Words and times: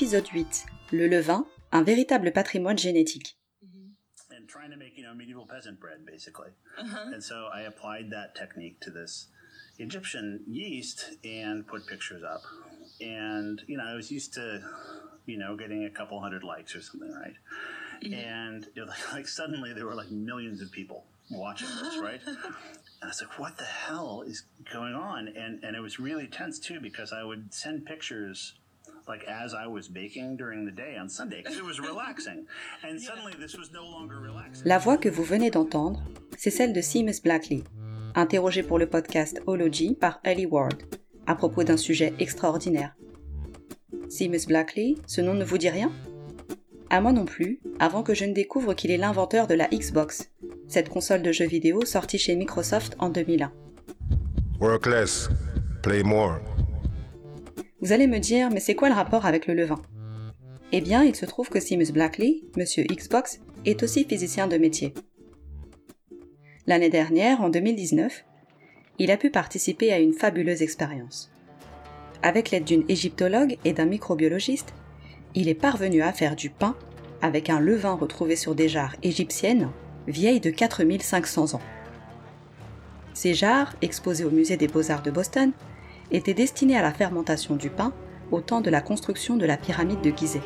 Épisode 0.00 0.28
8. 0.32 0.64
Le 0.92 1.08
levain, 1.08 1.46
un 1.72 1.82
véritable 1.82 2.32
patrimoine 2.32 2.78
génétique. 2.78 3.36
Mm-hmm. 3.62 4.34
and 4.34 4.48
trying 4.48 4.70
to 4.70 4.78
make 4.78 4.96
you 4.96 5.02
know 5.02 5.12
medieval 5.12 5.46
peasant 5.46 5.78
bread 5.78 6.06
basically. 6.06 6.48
Uh-huh. 6.78 7.10
And 7.12 7.22
so 7.22 7.50
i 7.52 7.60
applied 7.60 8.08
that 8.08 8.34
technique 8.34 8.80
to 8.80 8.90
this 8.90 9.26
egyptian 9.78 10.40
yeast 10.48 11.18
and 11.22 11.66
put 11.66 11.86
pictures 11.86 12.22
up. 12.22 12.40
And 13.02 13.60
you 13.66 13.76
know 13.76 13.84
i 13.84 13.94
was 13.94 14.10
used 14.10 14.32
to 14.34 14.62
you 15.26 15.36
know 15.36 15.54
getting 15.54 15.84
a 15.84 15.90
couple 15.90 16.18
hundred 16.18 16.44
likes 16.44 16.74
or 16.74 16.80
something 16.80 17.12
right? 17.12 17.36
Mm-hmm. 18.02 18.14
And 18.14 18.68
it 18.74 18.80
was 18.80 18.88
like, 18.88 19.12
like 19.12 19.28
suddenly 19.28 19.74
there 19.74 19.84
were 19.84 19.94
like 19.94 20.10
millions 20.10 20.62
of 20.62 20.72
people 20.72 21.04
watching 21.30 21.68
this 21.82 21.98
right? 22.02 22.22
And 22.26 22.38
i 23.02 23.08
was 23.08 23.20
like 23.20 23.38
what 23.38 23.58
the 23.58 23.64
hell 23.64 24.24
is 24.26 24.44
going 24.72 24.94
on? 24.94 25.28
And 25.28 25.62
and 25.62 25.76
it 25.76 25.80
was 25.80 26.00
really 26.00 26.26
tense 26.26 26.58
too 26.58 26.80
because 26.80 27.12
i 27.12 27.22
would 27.22 27.52
send 27.52 27.84
pictures 27.84 28.54
like 29.08 29.24
as 29.28 29.54
I 29.54 29.66
was 29.66 29.88
baking 29.88 30.36
during 30.36 30.64
the 30.64 30.72
day 30.72 30.96
on 30.98 31.08
Sunday 31.08 31.42
because 31.42 31.58
it 31.58 31.64
was 31.64 31.80
relaxing. 31.80 32.46
And 32.82 32.98
suddenly 32.98 33.32
this 33.38 33.56
was 33.56 33.70
no 33.72 33.82
longer 33.82 34.16
relaxing. 34.20 34.66
La 34.66 34.78
voix 34.78 34.96
que 34.96 35.08
vous 35.08 35.24
venez 35.24 35.50
d'entendre, 35.50 36.02
c'est 36.36 36.50
celle 36.50 36.72
de 36.72 36.80
Seamus 36.80 37.20
Blackley, 37.22 37.62
interrogé 38.14 38.62
pour 38.62 38.78
le 38.78 38.86
podcast 38.86 39.40
Ology 39.46 39.94
par 39.94 40.20
Ellie 40.24 40.46
Ward, 40.46 40.82
à 41.26 41.34
propos 41.34 41.64
d'un 41.64 41.76
sujet 41.76 42.14
extraordinaire. 42.18 42.94
Seamus 44.08 44.46
Blackley, 44.46 44.96
ce 45.06 45.20
nom 45.20 45.34
ne 45.34 45.44
vous 45.44 45.58
dit 45.58 45.70
rien? 45.70 45.92
À 46.90 47.00
moi 47.00 47.12
non 47.12 47.24
plus, 47.24 47.60
avant 47.78 48.02
que 48.02 48.14
je 48.14 48.24
ne 48.24 48.32
découvre 48.32 48.74
qu'il 48.74 48.90
est 48.90 48.96
l'inventeur 48.96 49.46
de 49.46 49.54
la 49.54 49.68
Xbox, 49.68 50.32
cette 50.66 50.88
console 50.88 51.22
de 51.22 51.30
jeux 51.30 51.46
vidéo 51.46 51.84
sortie 51.84 52.18
chez 52.18 52.34
Microsoft 52.34 52.96
en 52.98 53.10
2001. 53.10 53.52
Work 54.60 54.86
less, 54.86 55.28
play 55.82 56.02
more. 56.02 56.40
Vous 57.80 57.92
allez 57.92 58.06
me 58.06 58.18
dire, 58.18 58.50
mais 58.50 58.60
c'est 58.60 58.74
quoi 58.74 58.88
le 58.88 58.94
rapport 58.94 59.24
avec 59.24 59.46
le 59.46 59.54
levain? 59.54 59.80
Eh 60.72 60.80
bien, 60.80 61.02
il 61.02 61.16
se 61.16 61.24
trouve 61.24 61.48
que 61.48 61.60
Seamus 61.60 61.92
Blackley, 61.92 62.42
monsieur 62.56 62.84
Xbox, 62.84 63.40
est 63.64 63.82
aussi 63.82 64.04
physicien 64.04 64.46
de 64.46 64.58
métier. 64.58 64.92
L'année 66.66 66.90
dernière, 66.90 67.40
en 67.40 67.48
2019, 67.48 68.24
il 68.98 69.10
a 69.10 69.16
pu 69.16 69.30
participer 69.30 69.92
à 69.92 69.98
une 69.98 70.12
fabuleuse 70.12 70.60
expérience. 70.60 71.32
Avec 72.22 72.50
l'aide 72.50 72.64
d'une 72.64 72.84
égyptologue 72.88 73.56
et 73.64 73.72
d'un 73.72 73.86
microbiologiste, 73.86 74.74
il 75.34 75.48
est 75.48 75.54
parvenu 75.54 76.02
à 76.02 76.12
faire 76.12 76.36
du 76.36 76.50
pain 76.50 76.76
avec 77.22 77.48
un 77.48 77.60
levain 77.60 77.94
retrouvé 77.94 78.36
sur 78.36 78.54
des 78.54 78.68
jarres 78.68 78.96
égyptiennes 79.02 79.70
vieilles 80.06 80.40
de 80.40 80.50
4500 80.50 81.54
ans. 81.54 81.62
Ces 83.14 83.34
jarres, 83.34 83.74
exposées 83.80 84.24
au 84.24 84.30
musée 84.30 84.56
des 84.56 84.68
beaux-arts 84.68 85.02
de 85.02 85.10
Boston, 85.10 85.52
était 86.10 86.34
destiné 86.34 86.76
à 86.76 86.82
la 86.82 86.92
fermentation 86.92 87.56
du 87.56 87.70
pain 87.70 87.92
au 88.30 88.40
temps 88.40 88.60
de 88.60 88.70
la 88.70 88.80
construction 88.80 89.36
de 89.36 89.46
la 89.46 89.56
pyramide 89.56 90.00
de 90.00 90.12
Gizeh. 90.16 90.40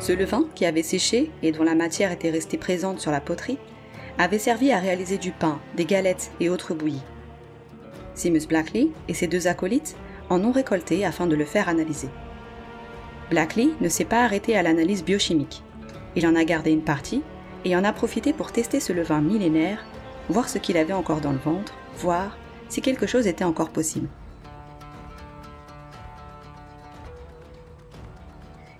Ce 0.00 0.12
levain, 0.12 0.44
qui 0.54 0.66
avait 0.66 0.82
séché 0.82 1.30
et 1.42 1.50
dont 1.50 1.64
la 1.64 1.74
matière 1.74 2.12
était 2.12 2.30
restée 2.30 2.58
présente 2.58 3.00
sur 3.00 3.10
la 3.10 3.20
poterie, 3.20 3.58
avait 4.18 4.38
servi 4.38 4.70
à 4.70 4.78
réaliser 4.78 5.18
du 5.18 5.32
pain, 5.32 5.58
des 5.76 5.86
galettes 5.86 6.30
et 6.40 6.50
autres 6.50 6.74
bouillies. 6.74 7.02
Seamus 8.14 8.46
Blackley 8.46 8.88
et 9.08 9.14
ses 9.14 9.26
deux 9.26 9.46
acolytes 9.46 9.96
en 10.30 10.42
ont 10.44 10.52
récolté 10.52 11.04
afin 11.04 11.26
de 11.26 11.34
le 11.34 11.44
faire 11.44 11.68
analyser. 11.68 12.08
Blackley 13.30 13.68
ne 13.80 13.88
s'est 13.88 14.04
pas 14.04 14.24
arrêté 14.24 14.56
à 14.56 14.62
l'analyse 14.62 15.04
biochimique. 15.04 15.62
Il 16.16 16.26
en 16.26 16.36
a 16.36 16.44
gardé 16.44 16.70
une 16.70 16.84
partie 16.84 17.22
et 17.64 17.74
en 17.74 17.82
a 17.82 17.92
profité 17.92 18.32
pour 18.32 18.52
tester 18.52 18.80
ce 18.80 18.92
levain 18.92 19.20
millénaire 19.20 19.84
voir 20.28 20.48
ce 20.48 20.58
qu'il 20.58 20.76
avait 20.76 20.92
encore 20.92 21.20
dans 21.20 21.32
le 21.32 21.38
ventre, 21.38 21.74
voir 21.96 22.36
si 22.68 22.80
quelque 22.80 23.06
chose 23.06 23.26
était 23.26 23.44
encore 23.44 23.70
possible. 23.70 24.08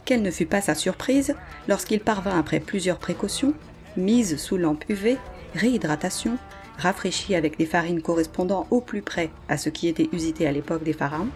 Quelle 0.04 0.22
ne 0.22 0.30
fut 0.30 0.46
pas 0.46 0.60
sa 0.60 0.74
surprise 0.74 1.34
lorsqu'il 1.66 2.00
parvint 2.00 2.38
après 2.38 2.60
plusieurs 2.60 2.98
précautions, 2.98 3.54
mises 3.96 4.36
sous 4.36 4.58
lampe 4.58 4.84
UV, 4.88 5.16
réhydratation, 5.54 6.36
rafraîchi 6.76 7.34
avec 7.34 7.56
des 7.56 7.66
farines 7.66 8.02
correspondant 8.02 8.66
au 8.70 8.80
plus 8.80 9.02
près 9.02 9.30
à 9.48 9.56
ce 9.56 9.70
qui 9.70 9.88
était 9.88 10.10
usité 10.12 10.46
à 10.46 10.52
l'époque 10.52 10.82
des 10.82 10.92
pharaons, 10.92 11.28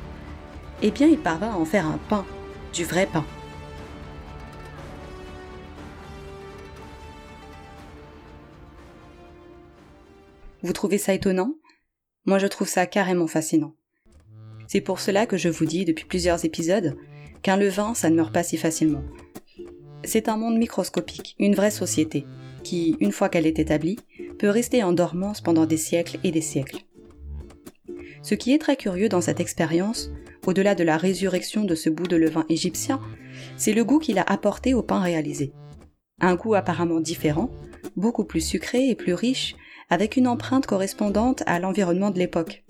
eh 0.82 0.90
bien 0.90 1.06
il 1.06 1.18
parvint 1.18 1.52
à 1.52 1.56
en 1.56 1.64
faire 1.64 1.86
un 1.86 1.98
pain, 2.08 2.24
du 2.74 2.84
vrai 2.84 3.08
pain. 3.10 3.24
Vous 10.62 10.72
trouvez 10.72 10.98
ça 10.98 11.14
étonnant? 11.14 11.54
Moi 12.26 12.38
je 12.38 12.46
trouve 12.46 12.68
ça 12.68 12.86
carrément 12.86 13.28
fascinant. 13.28 13.74
C'est 14.66 14.80
pour 14.80 15.00
cela 15.00 15.26
que 15.26 15.36
je 15.36 15.48
vous 15.48 15.64
dis 15.64 15.84
depuis 15.84 16.04
plusieurs 16.04 16.44
épisodes 16.44 16.96
qu'un 17.42 17.56
levain, 17.56 17.94
ça 17.94 18.10
ne 18.10 18.16
meurt 18.16 18.34
pas 18.34 18.42
si 18.42 18.56
facilement. 18.56 19.02
C'est 20.04 20.28
un 20.28 20.36
monde 20.36 20.58
microscopique, 20.58 21.36
une 21.38 21.54
vraie 21.54 21.70
société, 21.70 22.26
qui, 22.64 22.96
une 23.00 23.12
fois 23.12 23.28
qu'elle 23.28 23.46
est 23.46 23.58
établie, 23.58 23.98
peut 24.38 24.50
rester 24.50 24.82
en 24.82 24.92
dormance 24.92 25.40
pendant 25.40 25.64
des 25.66 25.76
siècles 25.76 26.18
et 26.24 26.32
des 26.32 26.40
siècles. 26.40 26.84
Ce 28.22 28.34
qui 28.34 28.52
est 28.52 28.58
très 28.58 28.76
curieux 28.76 29.08
dans 29.08 29.20
cette 29.20 29.40
expérience, 29.40 30.10
au-delà 30.46 30.74
de 30.74 30.84
la 30.84 30.96
résurrection 30.96 31.64
de 31.64 31.74
ce 31.74 31.88
bout 31.88 32.08
de 32.08 32.16
levain 32.16 32.44
égyptien, 32.48 33.00
c'est 33.56 33.72
le 33.72 33.84
goût 33.84 33.98
qu'il 34.00 34.18
a 34.18 34.22
apporté 34.22 34.74
au 34.74 34.82
pain 34.82 35.00
réalisé. 35.00 35.52
Un 36.20 36.34
goût 36.34 36.54
apparemment 36.54 37.00
différent, 37.00 37.50
beaucoup 37.96 38.24
plus 38.24 38.40
sucré 38.40 38.88
et 38.88 38.94
plus 38.94 39.14
riche 39.14 39.54
avec 39.90 40.16
une 40.16 40.28
empreinte 40.28 40.66
correspondante 40.66 41.42
à 41.46 41.58
l'environnement 41.58 42.10
de 42.10 42.18
l'époque. 42.18 42.64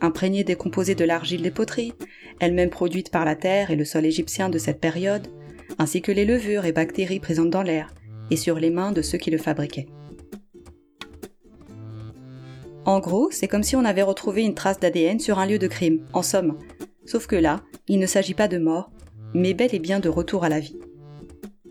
Imprégnée 0.00 0.44
des 0.44 0.56
composés 0.56 0.94
de 0.94 1.04
l'argile 1.04 1.42
des 1.42 1.50
poteries, 1.50 1.94
elle-même 2.40 2.70
produite 2.70 3.10
par 3.10 3.24
la 3.24 3.36
terre 3.36 3.70
et 3.70 3.76
le 3.76 3.84
sol 3.84 4.04
égyptien 4.04 4.48
de 4.48 4.58
cette 4.58 4.80
période, 4.80 5.28
ainsi 5.78 6.02
que 6.02 6.12
les 6.12 6.24
levures 6.24 6.64
et 6.64 6.72
bactéries 6.72 7.20
présentes 7.20 7.50
dans 7.50 7.62
l'air 7.62 7.94
et 8.30 8.36
sur 8.36 8.58
les 8.58 8.70
mains 8.70 8.92
de 8.92 9.02
ceux 9.02 9.18
qui 9.18 9.30
le 9.30 9.38
fabriquaient. 9.38 9.86
En 12.84 13.00
gros, 13.00 13.30
c'est 13.30 13.48
comme 13.48 13.64
si 13.64 13.74
on 13.74 13.84
avait 13.84 14.02
retrouvé 14.02 14.42
une 14.42 14.54
trace 14.54 14.78
d'ADN 14.78 15.18
sur 15.18 15.38
un 15.38 15.46
lieu 15.46 15.58
de 15.58 15.66
crime, 15.66 16.06
en 16.12 16.22
somme. 16.22 16.58
Sauf 17.04 17.26
que 17.26 17.36
là, 17.36 17.62
il 17.88 17.98
ne 17.98 18.06
s'agit 18.06 18.34
pas 18.34 18.48
de 18.48 18.58
mort, 18.58 18.90
mais 19.34 19.54
bel 19.54 19.74
et 19.74 19.80
bien 19.80 19.98
de 19.98 20.08
retour 20.08 20.44
à 20.44 20.48
la 20.48 20.60
vie. 20.60 20.78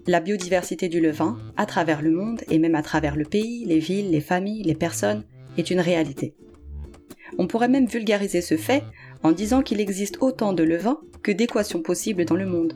La 0.08 0.20
biodiversité 0.20 0.88
du 0.88 1.02
levain, 1.02 1.40
à 1.58 1.66
travers 1.66 2.04
le 2.04 2.12
monde 2.12 2.42
et 2.52 2.60
même 2.60 2.76
à 2.76 2.84
travers 2.84 3.16
le 3.16 3.26
pays, 3.26 3.66
les 3.66 3.80
villes, 3.80 4.12
les 4.12 4.22
familles, 4.22 4.62
les 4.62 4.76
personnes, 4.76 5.24
est 5.58 5.72
une 5.72 5.80
réalité. 5.80 6.36
On 7.40 7.48
pourrait 7.48 7.70
même 7.70 7.88
vulgariser 7.88 8.42
ce 8.42 8.56
fait 8.56 8.84
en 9.24 9.32
disant 9.32 9.64
qu'il 9.64 9.82
existe 9.82 10.20
autant 10.22 10.54
de 10.54 10.62
levains 10.62 11.00
que 11.24 11.32
d'équations 11.32 11.82
possibles 11.82 12.26
dans 12.26 12.36
le 12.36 12.46
monde. 12.46 12.74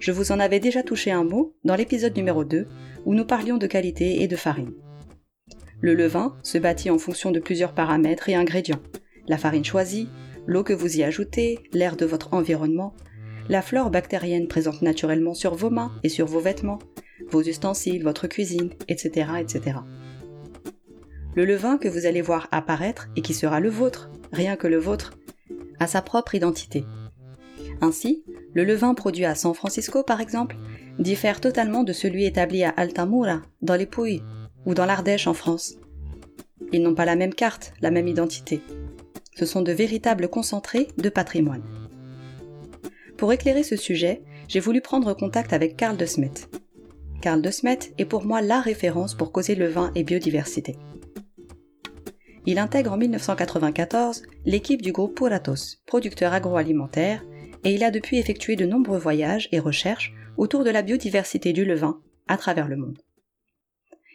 Je 0.00 0.10
vous 0.10 0.32
en 0.32 0.40
avais 0.40 0.58
déjà 0.58 0.82
touché 0.82 1.12
un 1.12 1.22
mot 1.22 1.54
dans 1.62 1.76
l'épisode 1.76 2.16
numéro 2.16 2.42
2 2.42 2.66
où 3.06 3.14
nous 3.14 3.24
parlions 3.24 3.56
de 3.56 3.68
qualité 3.68 4.20
et 4.20 4.26
de 4.26 4.36
farine. 4.36 4.74
Le 5.80 5.94
levain 5.94 6.36
se 6.42 6.58
bâtit 6.58 6.90
en 6.90 6.98
fonction 6.98 7.30
de 7.30 7.38
plusieurs 7.38 7.74
paramètres 7.74 8.28
et 8.28 8.34
ingrédients. 8.34 8.82
La 9.28 9.38
farine 9.38 9.64
choisie, 9.64 10.08
l'eau 10.46 10.64
que 10.64 10.72
vous 10.72 10.96
y 10.96 11.04
ajoutez, 11.04 11.60
l'air 11.72 11.96
de 11.96 12.06
votre 12.06 12.34
environnement, 12.34 12.96
la 13.48 13.62
flore 13.62 13.90
bactérienne 13.90 14.48
présente 14.48 14.82
naturellement 14.82 15.34
sur 15.34 15.54
vos 15.54 15.70
mains 15.70 15.92
et 16.02 16.08
sur 16.08 16.26
vos 16.26 16.40
vêtements, 16.40 16.78
vos 17.30 17.42
ustensiles, 17.42 18.04
votre 18.04 18.26
cuisine, 18.26 18.70
etc., 18.88 19.30
etc. 19.40 19.78
Le 21.34 21.44
levain 21.44 21.78
que 21.78 21.88
vous 21.88 22.06
allez 22.06 22.22
voir 22.22 22.48
apparaître 22.50 23.08
et 23.16 23.22
qui 23.22 23.34
sera 23.34 23.60
le 23.60 23.70
vôtre, 23.70 24.10
rien 24.32 24.56
que 24.56 24.66
le 24.66 24.78
vôtre, 24.78 25.18
a 25.80 25.86
sa 25.86 26.02
propre 26.02 26.34
identité. 26.34 26.84
Ainsi, 27.80 28.24
le 28.54 28.64
levain 28.64 28.94
produit 28.94 29.24
à 29.24 29.34
San 29.34 29.54
Francisco, 29.54 30.02
par 30.02 30.20
exemple, 30.20 30.56
diffère 30.98 31.40
totalement 31.40 31.84
de 31.84 31.92
celui 31.92 32.24
établi 32.24 32.64
à 32.64 32.70
Altamura, 32.70 33.42
dans 33.62 33.76
les 33.76 33.86
Pouilles, 33.86 34.22
ou 34.66 34.74
dans 34.74 34.86
l'Ardèche 34.86 35.26
en 35.26 35.34
France. 35.34 35.76
Ils 36.72 36.82
n'ont 36.82 36.94
pas 36.94 37.04
la 37.04 37.16
même 37.16 37.34
carte, 37.34 37.72
la 37.80 37.90
même 37.90 38.08
identité. 38.08 38.60
Ce 39.36 39.46
sont 39.46 39.62
de 39.62 39.72
véritables 39.72 40.28
concentrés 40.28 40.88
de 40.98 41.08
patrimoine. 41.08 41.62
Pour 43.18 43.32
éclairer 43.32 43.64
ce 43.64 43.74
sujet, 43.74 44.22
j'ai 44.46 44.60
voulu 44.60 44.80
prendre 44.80 45.12
contact 45.12 45.52
avec 45.52 45.76
Karl 45.76 45.96
de 45.96 46.06
Smet. 46.06 46.30
Karl 47.20 47.42
de 47.42 47.50
Smet 47.50 47.92
est 47.98 48.04
pour 48.04 48.24
moi 48.24 48.40
la 48.40 48.60
référence 48.60 49.16
pour 49.16 49.32
causer 49.32 49.56
le 49.56 49.66
vin 49.66 49.90
et 49.96 50.04
biodiversité. 50.04 50.76
Il 52.46 52.60
intègre 52.60 52.92
en 52.92 52.96
1994 52.96 54.22
l'équipe 54.46 54.80
du 54.80 54.92
groupe 54.92 55.16
Puratos, 55.16 55.82
producteur 55.84 56.32
agroalimentaire, 56.32 57.24
et 57.64 57.74
il 57.74 57.82
a 57.82 57.90
depuis 57.90 58.18
effectué 58.18 58.54
de 58.54 58.66
nombreux 58.66 58.98
voyages 58.98 59.48
et 59.50 59.58
recherches 59.58 60.14
autour 60.36 60.62
de 60.62 60.70
la 60.70 60.82
biodiversité 60.82 61.52
du 61.52 61.64
levain 61.64 62.00
à 62.28 62.36
travers 62.36 62.68
le 62.68 62.76
monde. 62.76 63.00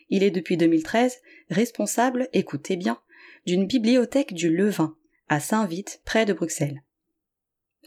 Il 0.09 0.23
est 0.23 0.31
depuis 0.31 0.55
2013 0.55 1.17
responsable, 1.49 2.29
écoutez 2.31 2.77
bien, 2.77 2.99
d'une 3.45 3.67
bibliothèque 3.67 4.33
du 4.33 4.49
levain 4.49 4.95
à 5.27 5.41
Saint-Vite, 5.41 6.01
près 6.05 6.25
de 6.25 6.31
Bruxelles. 6.31 6.83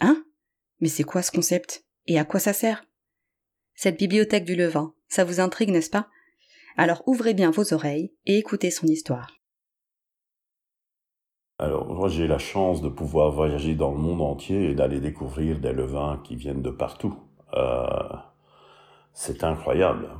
Hein? 0.01 0.23
Mais 0.81 0.88
c'est 0.88 1.05
quoi 1.05 1.23
ce 1.23 1.31
concept? 1.31 1.84
Et 2.06 2.19
à 2.19 2.25
quoi 2.25 2.40
ça 2.40 2.52
sert? 2.52 2.84
Cette 3.75 3.99
bibliothèque 3.99 4.44
du 4.44 4.56
levain, 4.56 4.94
ça 5.08 5.25
vous 5.25 5.40
intrigue, 5.40 5.70
n'est-ce 5.70 5.90
pas? 5.90 6.08
Alors 6.76 7.02
ouvrez 7.06 7.34
bien 7.34 7.50
vos 7.50 7.73
oreilles 7.73 8.14
et 8.26 8.38
écoutez 8.38 8.70
son 8.70 8.87
histoire. 8.87 9.37
Alors, 11.58 11.87
moi, 11.87 12.08
j'ai 12.08 12.26
la 12.26 12.37
chance 12.37 12.82
de 12.82 12.90
pouvoir 12.90 13.31
voyager 13.31 13.75
dans 13.75 13.90
le 13.90 13.96
monde 13.96 14.20
entier 14.20 14.70
et 14.70 14.75
d'aller 14.75 15.00
découvrir 15.00 15.58
des 15.58 15.73
levains 15.73 16.20
qui 16.23 16.37
viennent 16.37 16.61
de 16.61 16.70
partout. 16.70 17.17
Euh, 17.55 17.88
c'est 19.14 19.43
incroyable 19.43 20.11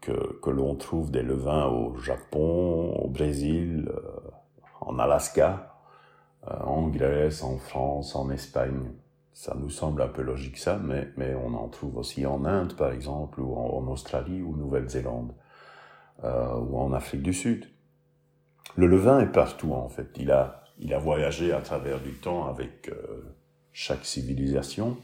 que, 0.00 0.50
l'on 0.50 0.76
trouve 0.76 1.10
des 1.10 1.22
levains 1.22 1.66
au 1.66 1.96
Japon, 1.96 2.94
au 2.94 3.08
Brésil, 3.08 3.90
euh, 3.92 4.30
en 4.80 5.00
Alaska, 5.00 5.74
euh, 6.46 6.56
en 6.62 6.86
Grèce, 6.86 7.42
en 7.42 7.58
France, 7.58 8.14
en 8.14 8.30
Espagne. 8.30 8.92
Ça 9.34 9.54
nous 9.58 9.70
semble 9.70 10.00
un 10.00 10.08
peu 10.08 10.22
logique 10.22 10.56
ça, 10.56 10.78
mais, 10.82 11.08
mais 11.16 11.34
on 11.34 11.54
en 11.54 11.68
trouve 11.68 11.98
aussi 11.98 12.24
en 12.24 12.44
Inde, 12.44 12.74
par 12.74 12.92
exemple, 12.92 13.40
ou 13.40 13.54
en, 13.54 13.86
Australie, 13.88 14.42
ou 14.42 14.56
Nouvelle-Zélande, 14.56 15.34
euh, 16.22 16.54
ou 16.54 16.78
en 16.78 16.92
Afrique 16.92 17.22
du 17.22 17.34
Sud. 17.34 17.66
Le 18.76 18.86
levain 18.86 19.20
est 19.20 19.32
partout, 19.32 19.72
en 19.72 19.88
fait. 19.88 20.08
Il 20.16 20.30
a 20.30 20.64
il 20.78 20.92
a 20.92 20.98
voyagé 20.98 21.52
à 21.52 21.60
travers 21.60 22.00
du 22.00 22.12
temps 22.14 22.46
avec 22.46 22.88
euh, 22.88 23.22
chaque 23.72 24.04
civilisation. 24.04 24.96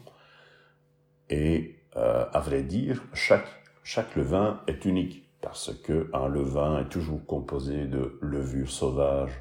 Et 1.29 1.77
euh, 1.95 2.25
à 2.33 2.39
vrai 2.39 2.63
dire, 2.63 3.03
chaque, 3.13 3.47
chaque 3.83 4.15
levain 4.15 4.61
est 4.67 4.85
unique 4.85 5.29
parce 5.41 5.73
que 5.73 6.09
un 6.13 6.27
levain 6.27 6.81
est 6.81 6.89
toujours 6.89 7.25
composé 7.25 7.85
de 7.85 8.17
levures 8.21 8.69
sauvages 8.69 9.33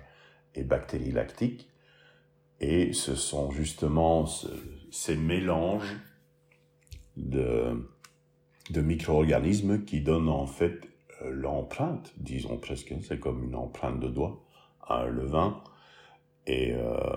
et 0.54 0.62
bactéries 0.62 1.12
lactiques. 1.12 1.68
Et 2.60 2.92
ce 2.92 3.14
sont 3.14 3.50
justement 3.50 4.26
ces 4.90 5.16
mélanges 5.16 5.96
de, 7.16 7.86
micro-organismes 8.74 9.84
qui 9.84 10.00
donnent 10.00 10.28
en 10.28 10.46
fait 10.46 10.88
euh, 11.22 11.30
l'empreinte, 11.30 12.12
disons 12.16 12.56
presque, 12.56 12.94
c'est 13.02 13.20
comme 13.20 13.44
une 13.44 13.56
empreinte 13.56 14.00
de 14.00 14.08
doigt, 14.08 14.42
à 14.86 15.02
un 15.02 15.08
levain. 15.08 15.62
Et 16.46 16.72
euh, 16.72 17.16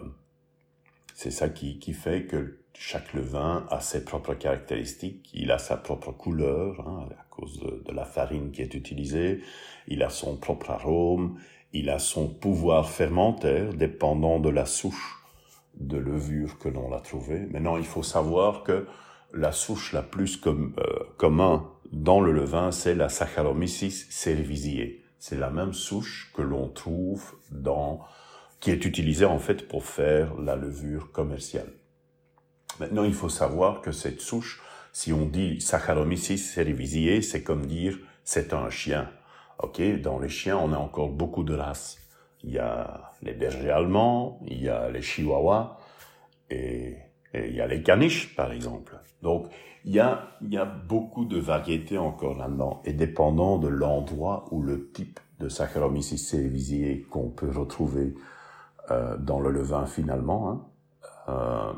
c'est 1.13 1.31
ça 1.31 1.49
qui, 1.49 1.93
fait 1.93 2.25
que 2.25 2.59
chaque 2.73 3.13
levain 3.13 3.65
a 3.69 3.79
ses 3.79 4.03
propres 4.03 4.33
caractéristiques, 4.33 5.29
il 5.33 5.51
a 5.51 5.57
sa 5.57 5.77
propre 5.77 6.11
couleur, 6.11 6.87
hein, 6.87 7.07
à 7.11 7.25
cause 7.29 7.59
de, 7.59 7.91
la 7.91 8.05
farine 8.05 8.51
qui 8.51 8.61
est 8.61 8.73
utilisée, 8.73 9.41
il 9.87 10.03
a 10.03 10.09
son 10.09 10.37
propre 10.37 10.71
arôme, 10.71 11.39
il 11.71 11.89
a 11.89 11.99
son 11.99 12.27
pouvoir 12.27 12.89
fermentaire 12.89 13.73
dépendant 13.73 14.39
de 14.39 14.49
la 14.49 14.65
souche 14.65 15.22
de 15.79 15.97
levure 15.97 16.57
que 16.59 16.69
l'on 16.69 16.93
a 16.93 16.99
trouvée. 16.99 17.47
Maintenant, 17.51 17.77
il 17.77 17.85
faut 17.85 18.03
savoir 18.03 18.63
que 18.63 18.85
la 19.33 19.51
souche 19.51 19.93
la 19.93 20.03
plus 20.03 20.39
euh, 20.45 20.63
commun 21.17 21.69
dans 21.91 22.21
le 22.21 22.31
levain, 22.31 22.71
c'est 22.71 22.95
la 22.95 23.09
Saccharomyces 23.09 24.07
cerevisiae. 24.09 25.01
C'est 25.19 25.37
la 25.37 25.49
même 25.49 25.73
souche 25.73 26.31
que 26.35 26.41
l'on 26.41 26.69
trouve 26.69 27.35
dans 27.51 28.01
qui 28.59 28.71
est 28.71 28.85
utilisé 28.85 29.25
en 29.25 29.39
fait 29.39 29.67
pour 29.67 29.83
faire 29.83 30.35
la 30.39 30.55
levure 30.55 31.11
commerciale. 31.11 31.71
Maintenant, 32.79 33.03
il 33.03 33.13
faut 33.13 33.29
savoir 33.29 33.81
que 33.81 33.91
cette 33.91 34.21
souche, 34.21 34.61
si 34.91 35.11
on 35.11 35.25
dit 35.25 35.59
Saccharomyces 35.59 36.53
cerevisiae, 36.53 37.21
c'est 37.21 37.43
comme 37.43 37.65
dire 37.65 37.97
c'est 38.23 38.53
un 38.53 38.69
chien. 38.69 39.09
Ok, 39.59 39.81
dans 40.01 40.19
les 40.19 40.29
chiens, 40.29 40.57
on 40.57 40.73
a 40.73 40.77
encore 40.77 41.09
beaucoup 41.09 41.43
de 41.43 41.53
races. 41.53 42.02
Il 42.43 42.51
y 42.51 42.59
a 42.59 43.11
les 43.21 43.33
bergers 43.33 43.71
allemands, 43.71 44.39
il 44.45 44.61
y 44.61 44.69
a 44.69 44.89
les 44.89 45.01
chihuahuas 45.01 45.77
et, 46.49 46.97
il 47.33 47.55
y 47.55 47.61
a 47.61 47.67
les 47.67 47.81
caniches, 47.81 48.35
par 48.35 48.51
exemple. 48.51 48.99
Donc, 49.23 49.47
il 49.85 49.93
y 49.93 49.99
a, 49.99 50.27
il 50.41 50.53
y 50.53 50.57
a 50.57 50.65
beaucoup 50.65 51.25
de 51.25 51.39
variétés 51.39 51.97
encore 51.97 52.37
là-dedans. 52.37 52.81
Et 52.85 52.93
dépendant 52.93 53.57
de 53.57 53.67
l'endroit 53.67 54.45
ou 54.51 54.61
le 54.61 54.91
type 54.91 55.19
de 55.39 55.49
Saccharomyces 55.49 56.15
cerevisiae 56.15 57.05
qu'on 57.09 57.29
peut 57.29 57.49
retrouver 57.49 58.13
euh, 58.91 59.17
dans 59.17 59.39
le 59.39 59.49
levain 59.49 59.85
finalement. 59.85 60.49
Hein. 60.49 60.65
Euh, 61.29 61.73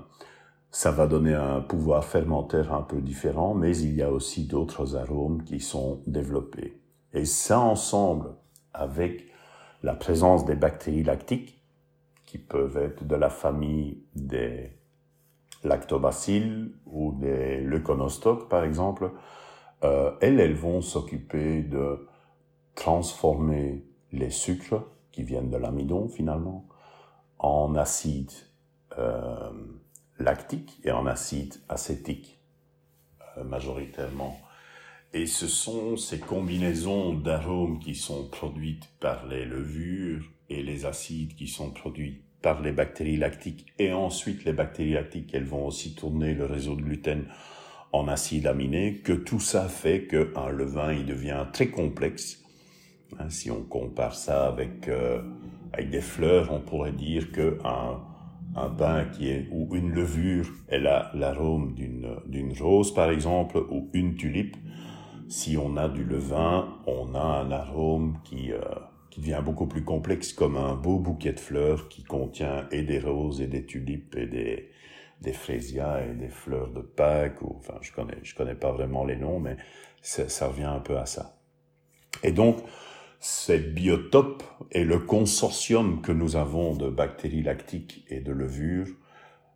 ça 0.72 0.92
va 0.92 1.08
donner 1.08 1.34
un 1.34 1.62
pouvoir 1.62 2.04
fermentaire 2.04 2.74
un 2.74 2.82
peu 2.82 3.00
différent, 3.00 3.54
mais 3.54 3.78
il 3.78 3.96
y 3.96 4.02
a 4.02 4.12
aussi 4.12 4.46
d'autres 4.46 4.98
arômes 4.98 5.44
qui 5.44 5.62
sont 5.62 6.02
développés. 6.06 6.82
Et 7.14 7.24
ça 7.24 7.60
ensemble, 7.60 8.36
avec 8.74 9.26
la 9.84 9.94
présence 9.94 10.46
des 10.46 10.56
bactéries 10.56 11.04
lactiques, 11.04 11.62
qui 12.26 12.38
peuvent 12.38 12.78
être 12.78 13.06
de 13.06 13.16
la 13.16 13.30
famille 13.30 14.04
des 14.16 14.72
lactobacilles 15.64 16.74
ou 16.86 17.14
des 17.14 17.62
leuconostocs 17.62 18.50
par 18.50 18.64
exemple, 18.64 19.12
euh, 19.84 20.12
elles, 20.22 20.40
elles 20.40 20.56
vont 20.56 20.82
s'occuper 20.82 21.62
de 21.62 22.08
transformer 22.76 23.86
les 24.12 24.30
sucres 24.30 24.84
qui 25.12 25.24
viennent 25.24 25.50
de 25.50 25.58
l'amidon 25.58 26.08
finalement 26.08 26.68
en 27.40 27.76
acide 27.76 28.32
euh, 28.98 29.52
lactique 30.20 30.80
et 30.84 30.92
en 30.92 31.06
acide 31.06 31.56
acétique 31.70 32.40
euh, 33.38 33.44
majoritairement. 33.44 34.38
Et 35.16 35.28
ce 35.28 35.48
sont 35.48 35.96
ces 35.96 36.20
combinaisons 36.20 37.14
d'arômes 37.14 37.80
qui 37.80 37.96
sont 37.96 38.28
produites 38.28 38.90
par 39.00 39.26
les 39.28 39.46
levures 39.46 40.26
et 40.50 40.62
les 40.62 40.86
acides 40.86 41.36
qui 41.36 41.48
sont 41.48 41.72
produits 41.72 42.22
par 42.42 42.62
les 42.62 42.74
bactéries 42.74 43.16
lactiques 43.16 43.66
et 43.80 43.94
ensuite 43.94 44.44
les 44.44 44.52
bactéries 44.52 44.92
lactiques, 44.92 45.34
elles 45.34 45.46
vont 45.46 45.68
aussi 45.68 45.96
tourner 45.96 46.34
le 46.34 46.44
réseau 46.44 46.76
de 46.76 46.82
gluten 46.82 47.24
en 47.94 48.10
acide 48.10 48.46
aminé, 48.46 48.98
que 49.06 49.14
tout 49.14 49.40
ça 49.40 49.70
fait 49.70 50.06
qu'un 50.06 50.50
levain, 50.50 50.92
il 50.92 51.06
devient 51.06 51.46
très 51.54 51.68
complexe. 51.68 52.44
Hein, 53.18 53.30
si 53.30 53.50
on 53.50 53.64
compare 53.64 54.16
ça 54.16 54.48
avec 54.48 54.90
euh, 54.90 55.22
avec 55.72 55.92
des 55.92 56.02
fleurs, 56.02 56.52
on 56.52 56.60
pourrait 56.60 56.92
dire 56.92 57.32
que 57.32 57.58
un, 57.64 58.02
pain 58.78 59.06
qui 59.06 59.30
est 59.30 59.48
ou 59.52 59.74
une 59.76 59.92
levure, 59.92 60.50
elle 60.68 60.88
a 60.88 61.10
l'arôme 61.14 61.74
d'une 61.74 62.54
rose 62.60 62.94
par 62.94 63.12
exemple 63.12 63.60
ou 63.70 63.90
une 63.94 64.16
tulipe. 64.16 64.58
Si 65.28 65.58
on 65.58 65.76
a 65.78 65.90
du 65.90 66.04
levain, 66.04 66.80
on 66.86 67.16
a 67.16 67.20
un 67.20 67.52
arôme 67.52 68.20
qui 68.24 68.52
euh, 68.52 68.60
qui 69.10 69.22
devient 69.22 69.42
beaucoup 69.44 69.66
plus 69.66 69.84
complexe 69.84 70.34
comme 70.34 70.58
un 70.58 70.76
beau 70.76 71.00
bouquet 71.00 71.32
de 71.32 71.40
fleurs 71.40 71.88
qui 71.88 72.04
contient 72.04 72.68
et 72.72 72.84
des 72.84 73.00
roses 73.00 73.42
et 73.42 73.48
des 73.48 73.66
tulipes 73.66 74.16
et 74.18 74.28
des 74.28 74.70
des 75.22 75.32
et 75.32 76.14
des 76.14 76.30
fleurs 76.30 76.70
de 76.72 76.82
Pâques 76.82 77.42
enfin 77.42 77.76
je 77.82 77.94
connais 77.94 78.18
je 78.24 78.36
connais 78.36 78.56
pas 78.56 78.74
vraiment 78.74 79.06
les 79.06 79.16
noms 79.16 79.40
mais 79.40 79.56
ça, 80.02 80.28
ça 80.28 80.48
revient 80.50 80.64
un 80.64 80.82
peu 80.82 80.98
à 80.98 81.06
ça. 81.06 81.38
Et 82.24 82.32
donc 82.32 82.58
cette 83.20 83.74
biotope 83.74 84.44
et 84.72 84.84
le 84.84 85.00
consortium 85.00 86.02
que 86.02 86.12
nous 86.12 86.36
avons 86.36 86.76
de 86.76 86.90
bactéries 86.90 87.42
lactiques 87.42 88.06
et 88.10 88.20
de 88.20 88.32
levures 88.32 88.90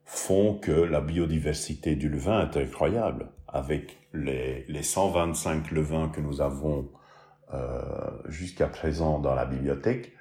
font 0.05 0.55
que 0.55 0.71
la 0.71 1.01
biodiversité 1.01 1.95
du 1.95 2.09
levain 2.09 2.49
est 2.49 2.57
incroyable. 2.57 3.29
Avec 3.51 3.97
les, 4.13 4.65
les 4.67 4.83
125 4.83 5.71
levains 5.71 6.09
que 6.09 6.21
nous 6.21 6.41
avons 6.41 6.89
euh, 7.53 8.11
jusqu'à 8.27 8.67
présent 8.67 9.19
dans 9.19 9.33
la 9.33 9.45
bibliothèque, 9.45 10.13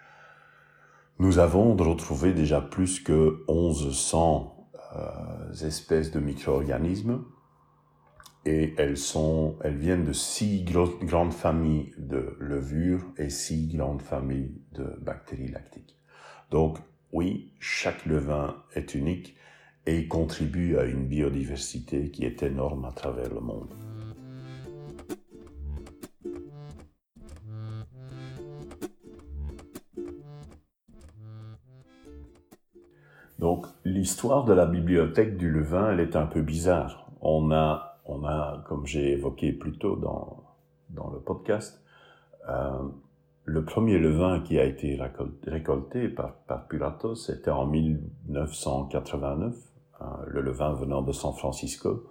nous 1.18 1.38
avons 1.38 1.76
retrouvé 1.76 2.32
déjà 2.32 2.60
plus 2.60 3.00
que 3.00 3.44
1100 3.48 4.70
euh, 4.96 5.52
espèces 5.66 6.10
de 6.10 6.20
micro-organismes 6.20 7.24
et 8.46 8.74
elles 8.78 8.96
sont, 8.96 9.58
elles 9.62 9.76
viennent 9.76 10.04
de 10.04 10.12
six 10.12 10.64
grandes 10.64 11.34
familles 11.34 11.92
de 11.98 12.34
levures 12.38 13.04
et 13.18 13.28
six 13.28 13.68
grandes 13.68 14.00
familles 14.00 14.62
de 14.72 14.84
bactéries 15.02 15.48
lactiques. 15.48 15.98
Donc, 16.50 16.78
oui, 17.12 17.52
chaque 17.58 18.06
levain 18.06 18.62
est 18.74 18.94
unique 18.94 19.36
et 19.88 20.06
contribue 20.06 20.78
à 20.78 20.84
une 20.84 21.06
biodiversité 21.06 22.10
qui 22.10 22.24
est 22.24 22.42
énorme 22.42 22.84
à 22.84 22.92
travers 22.92 23.32
le 23.32 23.40
monde. 23.40 23.68
Donc, 33.38 33.66
l'histoire 33.84 34.44
de 34.44 34.52
la 34.52 34.66
bibliothèque 34.66 35.36
du 35.36 35.50
levain, 35.50 35.92
elle 35.92 36.00
est 36.00 36.16
un 36.16 36.26
peu 36.26 36.42
bizarre. 36.42 37.10
On 37.20 37.52
a 37.52 37.88
on 38.08 38.24
a, 38.24 38.64
comme 38.66 38.86
j'ai 38.86 39.12
évoqué 39.12 39.52
plus 39.52 39.76
tôt 39.76 39.96
dans, 39.96 40.42
dans 40.90 41.10
le 41.10 41.20
podcast. 41.20 41.80
Euh, 42.48 42.88
le 43.44 43.64
premier 43.64 43.98
levain 43.98 44.40
qui 44.40 44.58
a 44.58 44.64
été 44.64 44.98
récolté 45.46 46.08
par, 46.08 46.34
par 46.46 46.66
c'était 47.14 47.50
en 47.50 47.66
1989, 47.66 49.54
hein, 50.00 50.18
le 50.26 50.40
levain 50.40 50.72
venant 50.72 51.02
de 51.02 51.12
San 51.12 51.32
Francisco. 51.32 52.04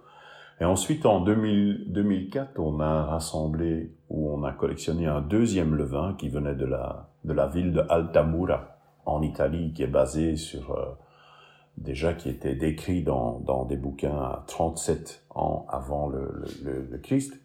Et 0.60 0.64
ensuite, 0.64 1.06
en 1.06 1.20
2000, 1.20 1.92
2004, 1.92 2.58
on 2.58 2.80
a 2.80 3.04
rassemblé 3.04 3.92
ou 4.10 4.30
on 4.30 4.42
a 4.42 4.52
collectionné 4.52 5.06
un 5.06 5.20
deuxième 5.20 5.74
levain 5.74 6.14
qui 6.18 6.28
venait 6.28 6.56
de 6.56 6.66
la, 6.66 7.10
de 7.24 7.32
la 7.32 7.46
ville 7.46 7.72
de 7.72 7.84
Altamura, 7.88 8.78
en 9.06 9.22
Italie, 9.22 9.72
qui 9.72 9.82
est 9.82 9.86
basé 9.86 10.36
sur, 10.36 10.72
euh, 10.72 10.84
déjà 11.76 12.12
qui 12.12 12.28
était 12.28 12.54
décrit 12.54 13.02
dans, 13.02 13.64
des 13.68 13.76
bouquins 13.76 14.16
à 14.16 14.44
37 14.46 15.24
ans 15.34 15.66
avant 15.68 16.08
le, 16.08 16.98
Christ, 17.02 17.40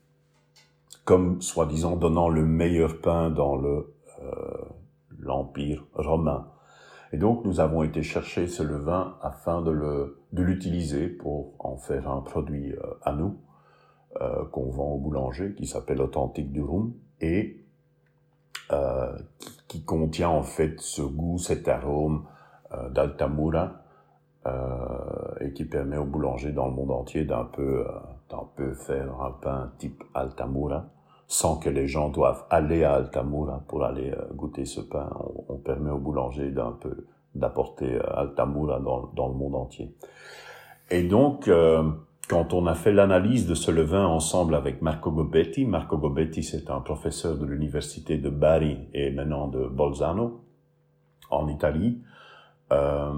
comme 1.06 1.42
soi-disant 1.42 1.96
donnant 1.96 2.30
le 2.30 2.46
meilleur 2.46 3.00
pain 3.02 3.30
dans 3.30 3.62
euh, 3.64 3.84
l'Empire 5.20 5.86
romain. 5.94 6.48
Et 7.14 7.18
donc 7.18 7.46
nous 7.46 7.60
avons 7.60 7.84
été 7.84 8.04
chercher 8.04 8.48
ce 8.48 8.64
levain 8.64 9.16
afin 9.22 9.62
de 9.62 10.18
l'utiliser 10.34 11.08
pour 11.08 11.54
en 11.60 11.78
faire 11.78 12.10
un 12.10 12.22
produit 12.22 12.74
euh, 12.74 12.82
à 13.04 13.14
nous 13.14 13.38
euh, 14.22 14.46
qu'on 14.52 14.70
vend 14.70 14.92
au 14.92 14.98
boulanger 15.00 15.56
qui 15.56 15.66
s'appelle 15.66 16.00
Authentique 16.00 16.52
du 16.52 16.62
Rum 16.62 16.94
et 17.20 17.66
euh, 18.72 19.18
qui, 19.68 19.84
contient 19.84 20.30
en 20.30 20.44
fait 20.44 20.80
ce 20.80 21.02
goût, 21.02 21.40
cet 21.40 21.68
arôme 21.68 22.26
euh, 22.74 22.90
d'Altamura 22.90 23.80
et 25.40 25.54
qui 25.54 25.64
permet 25.64 25.98
au 25.98 26.04
boulanger 26.04 26.52
dans 26.52 26.68
le 26.68 26.74
monde 26.74 26.92
entier 26.92 27.24
d'un 27.24 27.46
peu 27.46 27.88
d'un 28.30 28.46
peu 28.58 28.74
faire 28.74 29.22
un 29.22 29.32
pain 29.32 29.72
type 29.78 30.04
Altamura 30.14 30.90
sans 31.34 31.58
que 31.58 31.68
les 31.68 31.88
gens 31.88 32.10
doivent 32.10 32.46
aller 32.52 32.84
à 32.84 32.94
Altamura 32.94 33.64
pour 33.68 33.84
aller 33.84 34.14
goûter 34.36 34.66
ce 34.66 34.82
pain. 34.82 35.10
On, 35.50 35.58
permet 35.58 35.90
au 35.90 35.98
boulanger 35.98 36.52
d'un 36.52 36.74
peu 36.74 37.08
d'apporter 37.34 37.98
Altamura 38.14 38.80
dans, 38.80 39.08
dans, 39.16 39.30
le 39.30 39.34
monde 39.34 39.56
entier. 39.56 39.96
Et 40.92 41.02
donc, 41.02 41.48
euh, 41.48 41.90
quand 42.30 42.54
on 42.54 42.68
a 42.68 42.76
fait 42.76 42.94
l'analyse 42.94 43.48
de 43.48 43.56
ce 43.56 43.72
levain 43.72 44.06
ensemble 44.06 44.54
avec 44.54 44.84
Marco 44.84 45.12
Gobetti, 45.12 45.66
Marco 45.66 45.98
Gobetti 45.98 46.44
c'est 46.44 46.70
un 46.70 46.82
professeur 46.82 47.36
de 47.36 47.46
l'université 47.48 48.20
de 48.20 48.30
Bari 48.30 48.78
et 48.94 49.10
maintenant 49.10 49.48
de 49.48 49.66
Bolzano 49.66 50.46
en 51.32 51.48
Italie, 51.48 52.04
euh, 52.72 53.12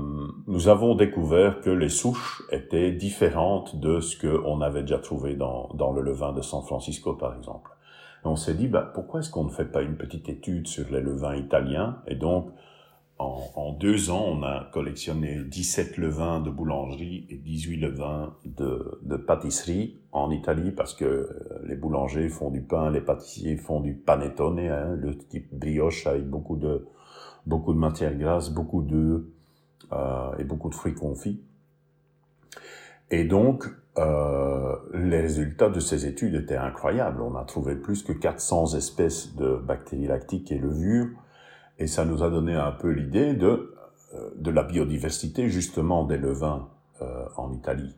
nous 0.48 0.69
avons 0.69 0.95
découvert 0.95 1.60
que 1.60 1.69
les 1.69 1.89
souches 1.89 2.43
étaient 2.50 2.93
différentes 2.93 3.75
de 3.75 4.00
ce 4.00 4.15
qu'on 4.17 4.62
avait 4.62 4.81
déjà 4.84 5.00
trouvé 5.00 5.36
dans, 5.36 5.69
dans 5.74 5.91
le 5.91 6.01
levain 6.01 6.31
de 6.31 6.41
San 6.41 6.63
Francisco 6.63 7.13
par 7.13 7.36
exemple. 7.36 7.75
On 8.25 8.36
s'est 8.36 8.55
dit, 8.55 8.67
bah, 8.67 8.91
pourquoi 8.94 9.20
est-ce 9.20 9.29
qu'on 9.29 9.44
ne 9.44 9.50
fait 9.50 9.65
pas 9.65 9.84
une 9.84 9.98
petite 9.98 10.29
étude 10.29 10.67
sur 10.67 10.89
les 10.91 11.01
levains 11.01 11.36
italiens? 11.36 12.01
Et 12.08 12.15
donc, 12.15 12.50
en, 13.17 13.72
deux 13.79 14.10
ans, 14.10 14.25
on 14.27 14.44
a 14.44 14.70
collectionné 14.74 15.41
17 15.46 15.98
levains 15.98 16.41
de 16.41 16.50
boulangerie 16.50 17.25
et 17.29 17.38
18 17.38 17.77
levains 17.77 18.36
de, 18.44 19.00
de 19.03 19.15
pâtisserie 19.15 20.01
en 20.12 20.32
Italie 20.32 20.72
parce 20.72 20.94
que 20.94 21.05
euh, 21.05 21.29
les 21.65 21.75
boulangers 21.75 22.27
font 22.27 22.50
du 22.50 22.62
pain, 22.62 22.91
les 22.91 23.00
pâtissiers 23.00 23.55
font 23.55 23.79
du 23.79 23.94
panettone, 23.94 24.60
hein, 24.60 24.96
le 24.98 25.17
type 25.17 25.48
brioche 25.53 26.08
avec 26.08 26.29
beaucoup 26.29 26.58
de, 26.58 26.86
beaucoup 27.46 27.74
de 27.74 27.79
matière 27.79 28.15
grasse, 28.15 28.50
beaucoup 28.50 28.82
d'œufs 28.82 29.24
euh, 29.94 30.38
et 30.38 30.44
beaucoup 30.44 30.70
de 30.70 30.75
fruits 30.75 30.96
confits. 30.96 31.41
Et 33.12 33.24
donc, 33.24 33.65
euh, 33.98 34.75
les 34.94 35.22
résultats 35.22 35.70
de 35.70 35.80
ces 35.80 36.06
études 36.06 36.36
étaient 36.36 36.58
incroyables. 36.58 37.22
On 37.22 37.36
a 37.36 37.46
trouvé 37.46 37.75
plus 37.75 38.04
que 38.04 38.12
400 38.12 38.75
espèces 38.75 39.36
de 39.36 39.56
bactéries 39.56 40.08
lactiques 40.08 40.52
et 40.52 40.58
levures 40.58 41.08
et 41.80 41.88
ça 41.88 42.06
nous 42.06 42.24
a 42.24 42.30
donné 42.30 42.54
un 42.56 42.72
peu 42.72 42.90
l'idée 42.90 43.34
de, 43.34 43.74
euh, 44.14 44.30
de 44.36 44.52
la 44.52 44.64
biodiversité 44.64 45.50
justement 45.50 46.04
des 46.04 46.18
levains 46.18 46.70
euh, 47.02 47.25
en 47.38 47.52
Italie. 47.54 47.96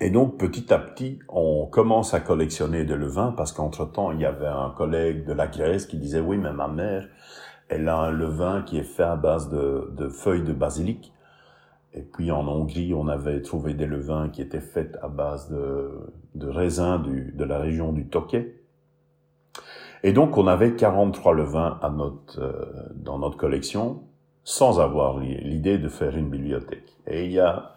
Et 0.00 0.10
donc 0.10 0.38
petit 0.38 0.72
à 0.72 0.78
petit, 0.78 1.18
on 1.28 1.66
commence 1.66 2.12
à 2.12 2.20
collectionner 2.20 2.84
des 2.84 2.96
levains 2.96 3.32
parce 3.32 3.52
qu'entre-temps, 3.52 4.12
il 4.12 4.20
y 4.20 4.26
avait 4.26 4.46
un 4.46 4.70
collègue 4.70 5.24
de 5.24 5.32
la 5.32 5.46
Grèce 5.46 5.86
qui 5.86 5.96
disait 5.96 6.20
oui, 6.20 6.36
mais 6.36 6.52
ma 6.52 6.68
mère, 6.68 7.08
elle 7.68 7.88
a 7.88 7.96
un 7.96 8.10
levain 8.10 8.62
qui 8.62 8.78
est 8.78 8.82
fait 8.82 9.02
à 9.02 9.16
base 9.16 9.48
de, 9.48 9.90
de 9.96 10.08
feuilles 10.08 10.44
de 10.44 10.52
basilic. 10.52 11.12
Et 11.94 12.02
puis 12.02 12.30
en 12.30 12.46
Hongrie, 12.46 12.92
on 12.94 13.08
avait 13.08 13.40
trouvé 13.40 13.74
des 13.74 13.86
levains 13.86 14.28
qui 14.28 14.42
étaient 14.42 14.60
faits 14.60 14.98
à 15.02 15.08
base 15.08 15.50
de, 15.50 16.48
raisins 16.48 17.02
de 17.02 17.44
la 17.44 17.58
région 17.58 17.92
du 17.92 18.06
Tokay. 18.06 18.54
Et 20.02 20.12
donc 20.12 20.36
on 20.36 20.46
avait 20.46 20.74
43 20.74 21.34
levains 21.34 21.80
euh, 22.38 22.52
dans 22.94 23.18
notre 23.18 23.36
collection 23.36 24.02
sans 24.44 24.78
avoir 24.78 25.18
l'idée 25.18 25.78
de 25.78 25.88
faire 25.88 26.16
une 26.16 26.30
bibliothèque. 26.30 26.96
Et 27.08 27.24
il 27.24 27.32
y 27.32 27.40
a 27.40 27.72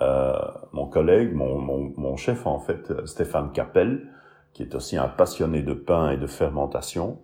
euh, 0.00 0.32
mon 0.72 0.86
collègue, 0.86 1.34
mon, 1.34 2.16
chef 2.16 2.46
en 2.46 2.60
fait, 2.60 2.92
Stéphane 3.06 3.50
Capel, 3.52 4.06
qui 4.52 4.62
est 4.62 4.74
aussi 4.76 4.96
un 4.96 5.08
passionné 5.08 5.62
de 5.62 5.72
pain 5.72 6.10
et 6.10 6.16
de 6.16 6.28
fermentation. 6.28 7.18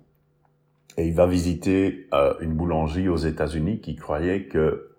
Et 0.97 1.07
il 1.07 1.15
va 1.15 1.27
visiter 1.27 2.09
euh, 2.13 2.35
une 2.41 2.55
boulangerie 2.55 3.09
aux 3.09 3.17
États-Unis 3.17 3.81
qui 3.81 3.95
croyait 3.95 4.47
que, 4.47 4.91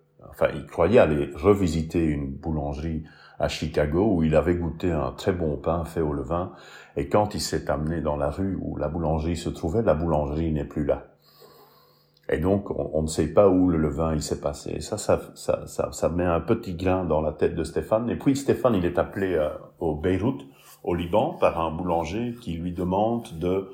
il 0.54 0.66
croyait 0.66 1.00
aller 1.00 1.30
revisiter 1.36 2.04
une 2.04 2.32
boulangerie 2.32 3.04
à 3.40 3.48
Chicago 3.48 4.16
où 4.16 4.24
il 4.24 4.36
avait 4.36 4.56
goûté 4.56 4.92
un 4.92 5.12
très 5.12 5.32
bon 5.32 5.58
pain 5.58 5.86
fait 5.86 6.02
au 6.02 6.14
levain. 6.14 6.52
Et 6.98 7.08
quand 7.08 7.36
il 7.36 7.42
s'est 7.42 7.70
amené 7.70 8.02
dans 8.02 8.18
la 8.18 8.30
rue 8.30 8.58
où 8.62 8.76
la 8.76 8.90
boulangerie 8.90 9.38
se 9.38 9.50
trouvait, 9.50 9.82
la 9.82 9.94
boulangerie 9.94 10.52
n'est 10.52 10.66
plus 10.66 10.86
là. 10.86 11.06
Et 12.32 12.38
donc, 12.38 12.70
on, 12.70 13.02
ne 13.02 13.08
sait 13.08 13.34
pas 13.34 13.50
où 13.50 13.70
le 13.70 13.78
levain 13.78 14.14
il 14.14 14.22
s'est 14.22 14.40
passé. 14.40 14.74
Et 14.76 14.82
ça, 14.82 15.00
ça, 15.00 15.20
ça, 15.34 15.66
ça, 15.66 15.92
ça 15.92 16.10
met 16.10 16.26
un 16.26 16.40
petit 16.40 16.76
grain 16.76 17.04
dans 17.04 17.22
la 17.22 17.32
tête 17.32 17.56
de 17.56 17.64
Stéphane. 17.64 18.08
Et 18.10 18.18
puis, 18.18 18.36
Stéphane, 18.36 18.76
il 18.76 18.86
est 18.86 19.00
appelé 19.00 19.34
euh, 19.34 19.50
au 19.80 19.96
Beyrouth, 19.96 20.42
au 20.84 20.94
Liban, 20.94 21.34
par 21.40 21.60
un 21.60 21.72
boulanger 21.72 22.36
qui 22.40 22.54
lui 22.54 22.72
demande 22.72 23.28
de, 23.40 23.72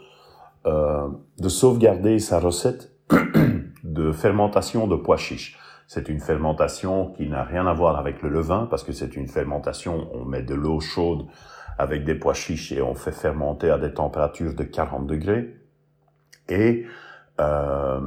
euh, 0.67 1.09
de 1.37 1.49
sauvegarder 1.49 2.17
sa 2.19 2.39
recette 2.39 2.93
de 3.83 4.11
fermentation 4.13 4.87
de 4.87 4.95
pois 4.95 5.17
chiches. 5.17 5.59
C'est 5.87 6.09
une 6.09 6.19
fermentation 6.19 7.11
qui 7.11 7.27
n'a 7.27 7.43
rien 7.43 7.67
à 7.67 7.73
voir 7.73 7.97
avec 7.97 8.21
le 8.21 8.29
levain 8.29 8.67
parce 8.69 8.83
que 8.83 8.91
c'est 8.91 9.15
une 9.15 9.27
fermentation, 9.27 10.09
on 10.13 10.25
met 10.25 10.41
de 10.41 10.55
l'eau 10.55 10.79
chaude 10.79 11.25
avec 11.77 12.05
des 12.05 12.15
pois 12.15 12.33
chiches 12.33 12.71
et 12.71 12.81
on 12.81 12.95
fait 12.95 13.11
fermenter 13.11 13.69
à 13.69 13.77
des 13.77 13.93
températures 13.93 14.55
de 14.55 14.63
40 14.63 15.05
degrés. 15.05 15.55
Et 16.49 16.85
euh, 17.39 18.01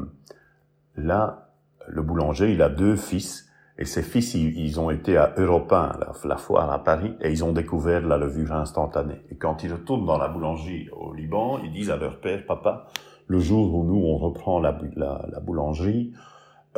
là, 0.96 1.50
le 1.86 2.02
boulanger, 2.02 2.52
il 2.52 2.62
a 2.62 2.68
deux 2.68 2.96
fils 2.96 3.48
et 3.80 3.84
ces 3.84 4.02
fils, 4.02 4.34
ils, 4.34 4.80
ont 4.80 4.90
été 4.90 5.16
à 5.16 5.34
Europin, 5.36 5.92
la, 6.00 6.12
la, 6.24 6.36
foire 6.36 6.72
à 6.72 6.82
Paris, 6.82 7.14
et 7.20 7.30
ils 7.30 7.44
ont 7.44 7.52
découvert 7.52 8.04
la 8.04 8.18
levure 8.18 8.52
instantanée. 8.52 9.22
Et 9.30 9.36
quand 9.36 9.62
ils 9.62 9.72
retournent 9.72 10.04
dans 10.04 10.18
la 10.18 10.26
boulangerie 10.26 10.88
au 10.90 11.14
Liban, 11.14 11.60
ils 11.62 11.70
disent 11.70 11.90
à 11.90 11.96
leur 11.96 12.20
père, 12.20 12.44
papa, 12.44 12.88
le 13.28 13.38
jour 13.38 13.72
où 13.72 13.84
nous, 13.84 14.04
on 14.04 14.16
reprend 14.18 14.58
la 14.58 14.72
boulangerie, 14.72 16.12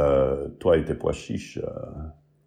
euh, 0.00 0.48
toi 0.58 0.76
et 0.76 0.84
tes 0.84 0.94
pois 0.94 1.12
chiches, 1.12 1.58
euh, 1.58 1.70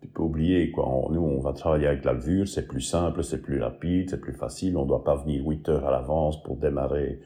tu 0.02 0.08
peux 0.08 0.24
oublier 0.24 0.72
quoi. 0.72 0.86
nous, 1.12 1.22
on 1.22 1.40
va 1.40 1.54
travailler 1.54 1.88
avec 1.88 2.04
la 2.06 2.14
levure, 2.14 2.48
c'est 2.48 2.68
plus 2.68 2.82
simple, 2.82 3.24
c'est 3.24 3.42
plus 3.42 3.62
rapide, 3.62 4.10
c'est 4.10 4.20
plus 4.20 4.34
facile. 4.34 4.78
On 4.78 4.86
doit 4.86 5.04
pas 5.04 5.16
venir 5.16 5.46
8 5.46 5.70
heures 5.70 5.86
à 5.86 5.92
l'avance 5.92 6.42
pour 6.44 6.58
démarrer 6.58 7.20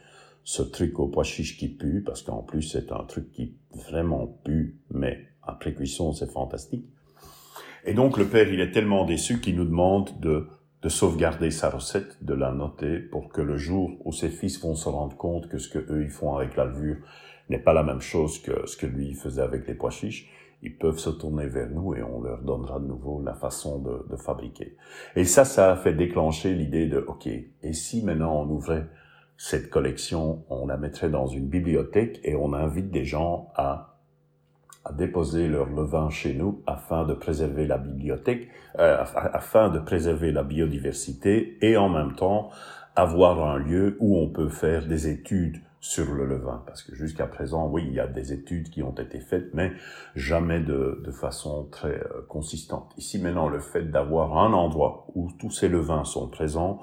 ce 0.43 0.61
truc 0.61 0.99
au 0.99 1.07
pois 1.07 1.23
chiches 1.23 1.57
qui 1.57 1.67
pue, 1.67 2.03
parce 2.05 2.21
qu'en 2.21 2.41
plus 2.41 2.61
c'est 2.61 2.91
un 2.91 3.03
truc 3.03 3.31
qui 3.31 3.55
vraiment 3.73 4.27
pue, 4.43 4.79
mais 4.91 5.19
après 5.43 5.73
cuisson 5.73 6.13
c'est 6.13 6.31
fantastique. 6.31 6.85
Et 7.85 7.93
donc 7.93 8.17
le 8.17 8.25
père, 8.25 8.51
il 8.51 8.59
est 8.59 8.71
tellement 8.71 9.05
déçu 9.05 9.39
qu'il 9.39 9.55
nous 9.55 9.65
demande 9.65 10.09
de 10.19 10.47
de 10.83 10.89
sauvegarder 10.89 11.49
sa 11.51 11.69
recette, 11.69 12.23
de 12.23 12.33
la 12.33 12.51
noter 12.51 12.99
pour 12.99 13.29
que 13.29 13.41
le 13.41 13.57
jour 13.57 13.97
où 14.05 14.11
ses 14.11 14.29
fils 14.29 14.61
vont 14.61 14.75
se 14.75 14.87
rendre 14.87 15.17
compte 15.17 15.49
que 15.49 15.57
ce 15.57 15.69
que 15.69 15.79
eux 15.79 16.03
ils 16.03 16.09
font 16.09 16.35
avec 16.35 16.55
la 16.55 16.65
levure, 16.65 16.97
n'est 17.49 17.59
pas 17.59 17.73
la 17.73 17.83
même 17.83 18.01
chose 18.01 18.39
que 18.41 18.67
ce 18.67 18.77
que 18.77 18.85
lui 18.85 19.13
faisait 19.13 19.41
avec 19.41 19.67
les 19.67 19.73
pois 19.73 19.89
chiches, 19.89 20.29
ils 20.63 20.75
peuvent 20.75 20.97
se 20.97 21.09
tourner 21.09 21.47
vers 21.47 21.69
nous 21.69 21.93
et 21.95 22.01
on 22.01 22.21
leur 22.21 22.41
donnera 22.41 22.79
de 22.79 22.85
nouveau 22.85 23.21
la 23.23 23.33
façon 23.33 23.79
de, 23.79 24.15
fabriquer. 24.17 24.75
Et 25.15 25.23
ça, 25.23 25.45
ça 25.45 25.71
a 25.71 25.75
fait 25.75 25.93
déclencher 25.93 26.53
l'idée 26.53 26.87
de, 26.87 26.97
OK, 26.97 27.27
et 27.27 27.73
si 27.73 28.03
maintenant 28.03 28.41
on 28.41 28.49
ouvrait 28.49 28.87
cette 29.37 29.69
collection, 29.69 30.43
on 30.49 30.65
la 30.65 30.77
mettrait 30.77 31.09
dans 31.09 31.27
une 31.27 31.47
bibliothèque 31.47 32.19
et 32.23 32.35
on 32.35 32.53
invite 32.53 32.89
des 32.89 33.05
gens 33.05 33.51
à, 33.55 33.99
à 34.83 34.93
déposer 34.93 35.47
leur 35.47 35.69
levain 35.69 36.09
chez 36.09 36.33
nous 36.33 36.63
afin 36.65 37.05
de 37.05 37.13
préserver 37.13 37.67
la 37.67 37.77
bibliothèque, 37.77 38.47
euh, 38.79 38.97
afin 39.13 39.69
de 39.69 39.79
préserver 39.79 40.31
la 40.31 40.43
biodiversité 40.43 41.59
et 41.61 41.77
en 41.77 41.89
même 41.89 42.15
temps 42.15 42.49
avoir 42.95 43.47
un 43.47 43.59
lieu 43.59 43.95
où 43.99 44.17
on 44.17 44.27
peut 44.27 44.49
faire 44.49 44.87
des 44.87 45.07
études 45.07 45.61
sur 45.79 46.13
le 46.13 46.25
levain. 46.25 46.63
Parce 46.65 46.83
que 46.83 46.95
jusqu'à 46.95 47.27
présent, 47.27 47.69
oui, 47.69 47.83
il 47.87 47.93
y 47.93 47.99
a 47.99 48.07
des 48.07 48.33
études 48.33 48.69
qui 48.69 48.83
ont 48.83 48.95
été 48.95 49.19
faites, 49.19 49.53
mais 49.53 49.71
jamais 50.15 50.59
de, 50.59 51.01
de 51.03 51.11
façon 51.11 51.65
très 51.65 51.99
euh, 51.99 52.21
consistante. 52.27 52.93
Ici 52.97 53.19
maintenant, 53.19 53.49
le 53.49 53.59
fait 53.59 53.91
d'avoir 53.91 54.37
un 54.37 54.53
endroit 54.53 55.07
où 55.15 55.31
tous 55.39 55.51
ces 55.51 55.69
levains 55.69 56.03
sont 56.03 56.27
présents, 56.27 56.81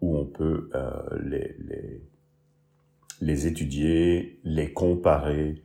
où 0.00 0.16
on 0.16 0.26
peut 0.26 0.70
euh, 0.74 0.90
les, 1.22 1.56
les, 1.60 2.02
les 3.20 3.46
étudier, 3.46 4.40
les 4.44 4.72
comparer 4.72 5.62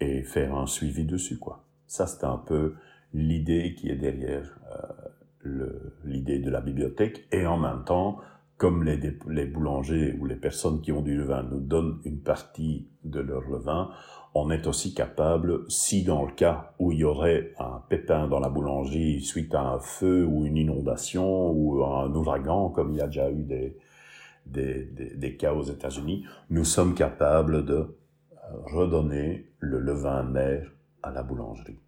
et 0.00 0.22
faire 0.22 0.54
un 0.56 0.66
suivi 0.66 1.04
dessus, 1.04 1.38
quoi. 1.38 1.64
Ça, 1.86 2.06
c'est 2.06 2.24
un 2.24 2.36
peu 2.38 2.74
l'idée 3.14 3.74
qui 3.74 3.88
est 3.88 3.96
derrière 3.96 4.58
euh, 5.46 5.68
l'idée 6.04 6.38
de 6.38 6.50
la 6.50 6.60
bibliothèque. 6.60 7.26
Et 7.32 7.46
en 7.46 7.56
même 7.56 7.84
temps, 7.84 8.18
comme 8.58 8.82
les, 8.82 9.46
boulangers 9.46 10.16
ou 10.18 10.26
les 10.26 10.34
personnes 10.34 10.80
qui 10.80 10.90
ont 10.90 11.00
du 11.00 11.16
levain 11.16 11.44
nous 11.44 11.60
donnent 11.60 12.00
une 12.04 12.18
partie 12.18 12.88
de 13.04 13.20
leur 13.20 13.42
levain, 13.42 13.90
on 14.34 14.50
est 14.50 14.66
aussi 14.66 14.94
capable, 14.94 15.62
si 15.70 16.02
dans 16.02 16.26
le 16.26 16.32
cas 16.32 16.72
où 16.80 16.90
il 16.90 16.98
y 16.98 17.04
aurait 17.04 17.54
un 17.60 17.80
pépin 17.88 18.26
dans 18.26 18.40
la 18.40 18.48
boulangerie 18.48 19.20
suite 19.20 19.54
à 19.54 19.62
un 19.62 19.78
feu 19.78 20.26
ou 20.26 20.44
une 20.44 20.56
inondation 20.56 21.50
ou 21.52 21.84
un 21.84 22.12
ouragan, 22.12 22.70
comme 22.70 22.92
il 22.92 22.98
y 22.98 23.00
a 23.00 23.06
déjà 23.06 23.30
eu 23.30 23.44
des, 23.44 23.76
des, 24.46 24.84
des, 25.14 25.36
cas 25.36 25.54
aux 25.54 25.62
États-Unis, 25.62 26.24
nous 26.50 26.64
sommes 26.64 26.94
capables 26.94 27.64
de 27.64 27.74
euh, 27.74 27.86
redonner 28.64 29.46
le 29.60 29.78
levain 29.78 30.24
mère 30.24 30.68
à 31.02 31.12
la 31.12 31.22
boulangerie. 31.22 31.78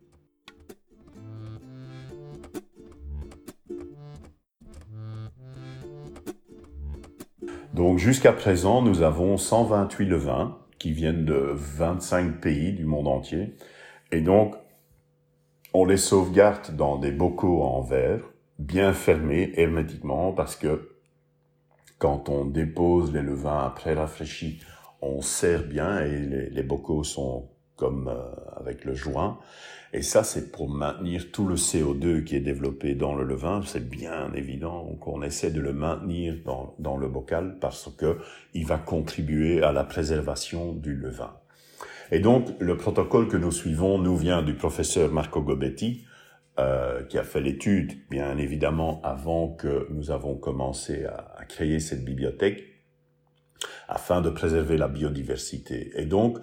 Donc 7.74 7.98
jusqu'à 7.98 8.32
présent, 8.32 8.82
nous 8.82 9.02
avons 9.02 9.36
128 9.36 10.06
levains 10.06 10.58
qui 10.78 10.92
viennent 10.92 11.24
de 11.24 11.52
25 11.54 12.40
pays 12.40 12.72
du 12.72 12.84
monde 12.84 13.06
entier. 13.06 13.54
Et 14.10 14.20
donc, 14.20 14.56
on 15.72 15.84
les 15.84 15.96
sauvegarde 15.96 16.74
dans 16.74 16.96
des 16.96 17.12
bocaux 17.12 17.62
en 17.62 17.80
verre, 17.80 18.22
bien 18.58 18.92
fermés 18.92 19.52
hermétiquement, 19.54 20.32
parce 20.32 20.56
que 20.56 20.96
quand 21.98 22.28
on 22.28 22.44
dépose 22.44 23.12
les 23.12 23.22
levains 23.22 23.64
après 23.64 23.94
rafraîchis, 23.94 24.60
on 25.00 25.22
serre 25.22 25.64
bien 25.64 26.00
et 26.00 26.18
les, 26.50 26.62
bocaux 26.62 27.04
sont 27.04 27.50
comme 27.76 28.08
euh, 28.08 28.20
avec 28.56 28.84
le 28.84 28.94
joint. 28.94 29.38
Et 29.92 30.02
ça, 30.02 30.22
c'est 30.22 30.52
pour 30.52 30.68
maintenir 30.68 31.32
tout 31.32 31.46
le 31.46 31.56
CO2 31.56 32.22
qui 32.22 32.36
est 32.36 32.40
développé 32.40 32.94
dans 32.94 33.14
le 33.14 33.24
levain. 33.24 33.60
C'est 33.66 33.88
bien 33.88 34.32
évident 34.34 34.84
qu'on 35.00 35.22
essaie 35.22 35.50
de 35.50 35.60
le 35.60 35.72
maintenir 35.72 36.36
dans, 36.44 36.74
dans 36.78 36.96
le 36.96 37.08
bocal 37.08 37.56
parce 37.60 37.90
que 37.96 38.18
il 38.54 38.66
va 38.66 38.78
contribuer 38.78 39.62
à 39.62 39.72
la 39.72 39.82
préservation 39.82 40.72
du 40.72 40.94
levain. 40.94 41.34
Et 42.12 42.20
donc, 42.20 42.48
le 42.60 42.76
protocole 42.76 43.28
que 43.28 43.36
nous 43.36 43.50
suivons 43.50 43.98
nous 43.98 44.16
vient 44.16 44.42
du 44.42 44.54
professeur 44.54 45.10
Marco 45.10 45.42
Gobetti, 45.42 46.04
euh, 46.58 47.02
qui 47.04 47.18
a 47.18 47.24
fait 47.24 47.40
l'étude, 47.40 47.92
bien 48.10 48.36
évidemment, 48.38 49.00
avant 49.02 49.48
que 49.48 49.88
nous 49.90 50.12
avons 50.12 50.36
commencé 50.36 51.04
à, 51.04 51.34
à 51.36 51.44
créer 51.44 51.80
cette 51.80 52.04
bibliothèque, 52.04 52.64
afin 53.88 54.20
de 54.20 54.30
préserver 54.30 54.76
la 54.76 54.88
biodiversité. 54.88 55.90
Et 55.96 56.06
donc, 56.06 56.38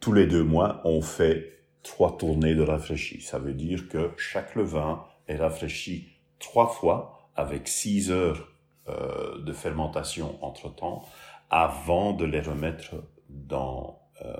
tous 0.00 0.12
les 0.12 0.26
deux 0.26 0.42
mois, 0.42 0.82
on 0.84 1.00
fait 1.02 1.59
trois 1.82 2.16
tournées 2.16 2.54
de 2.54 2.62
rafraîchi. 2.62 3.20
Ça 3.20 3.38
veut 3.38 3.54
dire 3.54 3.88
que 3.88 4.10
chaque 4.16 4.54
levain 4.54 5.04
est 5.28 5.36
rafraîchi 5.36 6.08
trois 6.38 6.68
fois 6.68 7.28
avec 7.36 7.68
six 7.68 8.10
heures 8.10 8.52
euh, 8.88 9.42
de 9.42 9.52
fermentation 9.52 10.42
entre-temps 10.44 11.04
avant 11.50 12.12
de 12.12 12.24
les 12.24 12.40
remettre 12.40 12.94
dans 13.28 14.00
euh, 14.24 14.34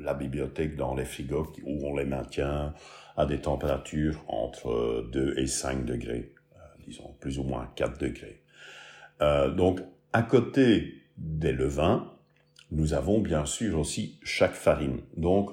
la 0.00 0.14
bibliothèque, 0.14 0.76
dans 0.76 0.94
les 0.94 1.04
frigos 1.04 1.52
où 1.64 1.86
on 1.86 1.96
les 1.96 2.04
maintient 2.04 2.74
à 3.16 3.26
des 3.26 3.40
températures 3.40 4.22
entre 4.28 5.08
2 5.12 5.38
et 5.38 5.46
5 5.46 5.84
degrés, 5.84 6.32
euh, 6.54 6.58
disons 6.86 7.14
plus 7.20 7.38
ou 7.38 7.42
moins 7.42 7.70
4 7.76 7.98
degrés. 7.98 8.42
Donc 9.56 9.80
à 10.12 10.22
côté 10.22 10.94
des 11.16 11.52
levains, 11.52 12.12
nous 12.70 12.94
avons 12.94 13.20
bien 13.20 13.44
sûr 13.46 13.78
aussi 13.78 14.18
chaque 14.22 14.54
farine. 14.54 15.00
Donc, 15.16 15.50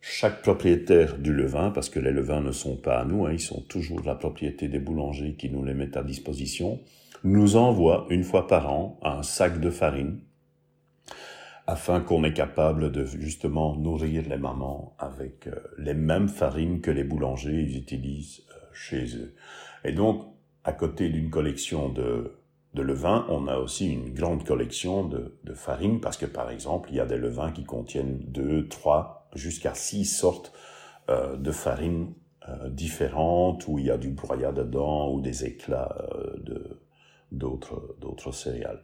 chaque 0.00 0.42
propriétaire 0.42 1.18
du 1.18 1.32
levain, 1.32 1.70
parce 1.70 1.90
que 1.90 2.00
les 2.00 2.10
levains 2.10 2.40
ne 2.40 2.52
sont 2.52 2.76
pas 2.76 3.00
à 3.00 3.04
nous, 3.04 3.26
hein, 3.26 3.32
ils 3.32 3.40
sont 3.40 3.60
toujours 3.62 4.02
la 4.04 4.14
propriété 4.14 4.68
des 4.68 4.78
boulangers 4.78 5.34
qui 5.34 5.50
nous 5.50 5.64
les 5.64 5.74
mettent 5.74 5.96
à 5.96 6.02
disposition, 6.02 6.80
nous 7.22 7.56
envoie 7.56 8.06
une 8.08 8.24
fois 8.24 8.46
par 8.46 8.70
an 8.70 8.98
un 9.02 9.22
sac 9.22 9.60
de 9.60 9.70
farine 9.70 10.20
afin 11.66 12.00
qu'on 12.00 12.24
est 12.24 12.32
capable 12.32 12.90
de 12.90 13.04
justement 13.04 13.76
nourrir 13.76 14.24
les 14.28 14.38
mamans 14.38 14.96
avec 14.98 15.46
euh, 15.46 15.54
les 15.78 15.94
mêmes 15.94 16.28
farines 16.28 16.80
que 16.80 16.90
les 16.90 17.04
boulangers 17.04 17.60
utilisent 17.60 18.42
euh, 18.50 18.66
chez 18.72 19.16
eux. 19.16 19.34
Et 19.84 19.92
donc, 19.92 20.24
à 20.64 20.72
côté 20.72 21.10
d'une 21.10 21.30
collection 21.30 21.90
de 21.90 22.40
de 22.74 22.82
levain, 22.82 23.26
on 23.28 23.48
a 23.48 23.56
aussi 23.56 23.92
une 23.92 24.14
grande 24.14 24.44
collection 24.44 25.04
de, 25.04 25.38
de 25.44 25.54
farine 25.54 26.00
parce 26.00 26.16
que 26.16 26.26
par 26.26 26.50
exemple, 26.50 26.90
il 26.92 26.96
y 26.96 27.00
a 27.00 27.06
des 27.06 27.16
levains 27.16 27.50
qui 27.50 27.64
contiennent 27.64 28.18
deux, 28.18 28.68
trois, 28.68 29.19
jusqu'à 29.34 29.74
six 29.74 30.04
sortes 30.04 30.52
euh, 31.08 31.36
de 31.36 31.50
farine 31.50 32.12
euh, 32.48 32.68
différentes 32.68 33.66
où 33.68 33.78
il 33.78 33.86
y 33.86 33.90
a 33.90 33.98
du 33.98 34.10
broyat 34.10 34.52
dedans 34.52 35.12
ou 35.12 35.20
des 35.20 35.44
éclats 35.44 35.96
euh, 36.14 36.36
de 36.38 36.80
d'autres 37.32 38.32
céréales. 38.32 38.82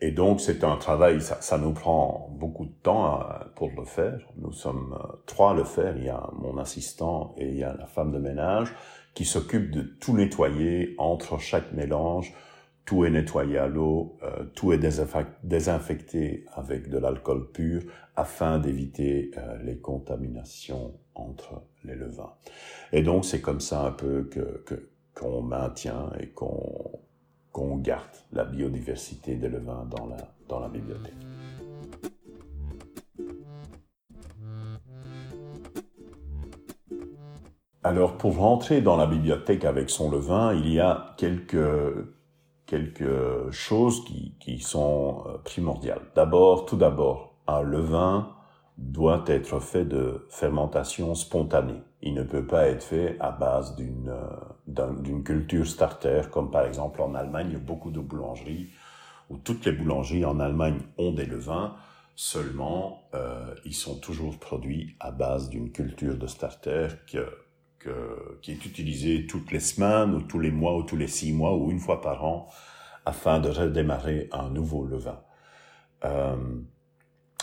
Et 0.00 0.12
donc 0.12 0.40
c'est 0.40 0.62
un 0.62 0.76
travail, 0.76 1.20
ça, 1.20 1.40
ça, 1.40 1.58
nous 1.58 1.72
prend 1.72 2.28
beaucoup 2.38 2.66
de 2.66 2.74
temps 2.84 3.20
pour 3.56 3.70
le 3.76 3.84
faire. 3.84 4.20
Nous 4.36 4.52
sommes 4.52 4.96
trois 5.26 5.50
à 5.50 5.54
le 5.54 5.64
faire. 5.64 5.96
Il 5.96 6.04
y 6.04 6.08
a 6.08 6.30
mon 6.34 6.56
assistant 6.56 7.34
et 7.36 7.48
il 7.48 7.56
y 7.56 7.64
a 7.64 7.74
la 7.74 7.86
femme 7.86 8.12
de 8.12 8.18
ménage 8.18 8.72
qui 9.14 9.24
s'occupe 9.24 9.72
de 9.72 9.82
tout 9.82 10.14
nettoyer 10.14 10.94
entre 10.98 11.38
chaque 11.38 11.72
mélange. 11.72 12.32
Tout 12.88 13.04
est 13.04 13.10
nettoyé 13.10 13.58
à 13.58 13.68
l'eau, 13.68 14.16
euh, 14.22 14.44
tout 14.54 14.72
est 14.72 14.78
désinfecté 15.42 16.46
avec 16.54 16.88
de 16.88 16.96
l'alcool 16.96 17.52
pur 17.52 17.82
afin 18.16 18.58
d'éviter 18.58 19.30
euh, 19.36 19.58
les 19.62 19.76
contaminations 19.76 20.94
entre 21.14 21.64
les 21.84 21.94
levains. 21.94 22.32
Et 22.92 23.02
donc 23.02 23.26
c'est 23.26 23.42
comme 23.42 23.60
ça 23.60 23.84
un 23.84 23.90
peu 23.90 24.22
que 24.24 24.88
qu'on 25.14 25.42
maintient 25.42 26.10
et 26.18 26.28
qu'on 26.28 27.76
garde 27.76 28.16
la 28.32 28.44
biodiversité 28.44 29.34
des 29.34 29.50
levains 29.50 29.86
dans 30.48 30.58
la 30.58 30.68
bibliothèque. 30.68 31.12
Alors, 37.84 38.18
pour 38.18 38.36
rentrer 38.36 38.80
dans 38.80 38.96
la 38.96 39.06
bibliothèque 39.06 39.64
avec 39.64 39.88
son 39.88 40.10
levain, 40.10 40.52
il 40.52 40.72
y 40.72 40.80
a 40.80 41.14
quelques, 41.16 41.56
quelques 42.68 43.50
choses 43.50 44.04
qui, 44.04 44.34
qui 44.38 44.60
sont 44.60 45.24
euh, 45.26 45.38
primordiales. 45.38 46.02
D'abord, 46.14 46.66
tout 46.66 46.76
d'abord, 46.76 47.34
un 47.48 47.62
levain 47.62 48.28
doit 48.76 49.24
être 49.26 49.58
fait 49.58 49.84
de 49.84 50.26
fermentation 50.30 51.14
spontanée. 51.16 51.82
Il 52.02 52.14
ne 52.14 52.22
peut 52.22 52.46
pas 52.46 52.68
être 52.68 52.84
fait 52.84 53.16
à 53.18 53.32
base 53.32 53.74
d'une 53.74 54.10
euh, 54.10 54.92
d'une 55.00 55.24
culture 55.24 55.66
starter, 55.66 56.22
comme 56.30 56.50
par 56.50 56.66
exemple 56.66 57.00
en 57.00 57.14
Allemagne, 57.14 57.58
beaucoup 57.58 57.90
de 57.90 58.00
boulangeries, 58.00 58.68
où 59.30 59.38
toutes 59.38 59.64
les 59.64 59.72
boulangeries 59.72 60.26
en 60.26 60.38
Allemagne 60.38 60.80
ont 60.98 61.12
des 61.12 61.24
levains, 61.24 61.74
seulement 62.14 63.04
euh, 63.14 63.54
ils 63.64 63.74
sont 63.74 63.98
toujours 63.98 64.38
produits 64.38 64.94
à 65.00 65.10
base 65.10 65.48
d'une 65.48 65.72
culture 65.72 66.18
de 66.18 66.26
starter 66.26 66.88
que 67.10 67.26
qui 68.42 68.52
est 68.52 68.66
utilisé 68.66 69.26
toutes 69.26 69.52
les 69.52 69.60
semaines 69.60 70.14
ou 70.14 70.22
tous 70.22 70.40
les 70.40 70.50
mois 70.50 70.76
ou 70.76 70.82
tous 70.82 70.96
les 70.96 71.08
six 71.08 71.32
mois 71.32 71.56
ou 71.56 71.70
une 71.70 71.80
fois 71.80 72.00
par 72.00 72.24
an 72.24 72.48
afin 73.04 73.40
de 73.40 73.48
redémarrer 73.48 74.28
un 74.32 74.50
nouveau 74.50 74.84
levain. 74.84 75.20
Euh, 76.04 76.36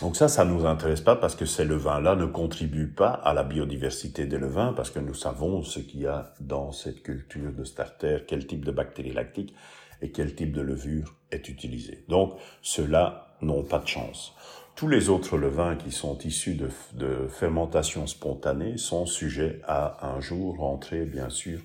donc 0.00 0.14
ça, 0.14 0.28
ça 0.28 0.44
nous 0.44 0.66
intéresse 0.66 1.00
pas 1.00 1.16
parce 1.16 1.34
que 1.34 1.46
ces 1.46 1.64
levains-là 1.64 2.16
ne 2.16 2.26
contribuent 2.26 2.92
pas 2.92 3.10
à 3.10 3.32
la 3.32 3.42
biodiversité 3.42 4.26
des 4.26 4.38
levains 4.38 4.74
parce 4.74 4.90
que 4.90 4.98
nous 4.98 5.14
savons 5.14 5.62
ce 5.62 5.80
qu'il 5.80 6.00
y 6.00 6.06
a 6.06 6.34
dans 6.40 6.70
cette 6.70 7.02
culture 7.02 7.52
de 7.52 7.64
starter, 7.64 8.18
quel 8.28 8.46
type 8.46 8.64
de 8.64 8.72
bactéries 8.72 9.12
lactiques 9.12 9.54
et 10.02 10.10
quel 10.10 10.34
type 10.34 10.52
de 10.52 10.60
levure 10.60 11.14
est 11.30 11.48
utilisé. 11.48 12.04
Donc 12.08 12.34
ceux-là 12.62 13.36
n'ont 13.42 13.64
pas 13.64 13.78
de 13.78 13.88
chance. 13.88 14.34
Tous 14.76 14.88
les 14.88 15.08
autres 15.08 15.38
levains 15.38 15.74
qui 15.74 15.90
sont 15.90 16.18
issus 16.18 16.54
de, 16.54 17.28
fermentation 17.28 18.06
spontanée 18.06 18.76
sont 18.76 19.06
sujets 19.06 19.62
à 19.66 20.06
un 20.06 20.20
jour 20.20 20.58
rentrer, 20.58 21.06
bien 21.06 21.30
sûr, 21.30 21.60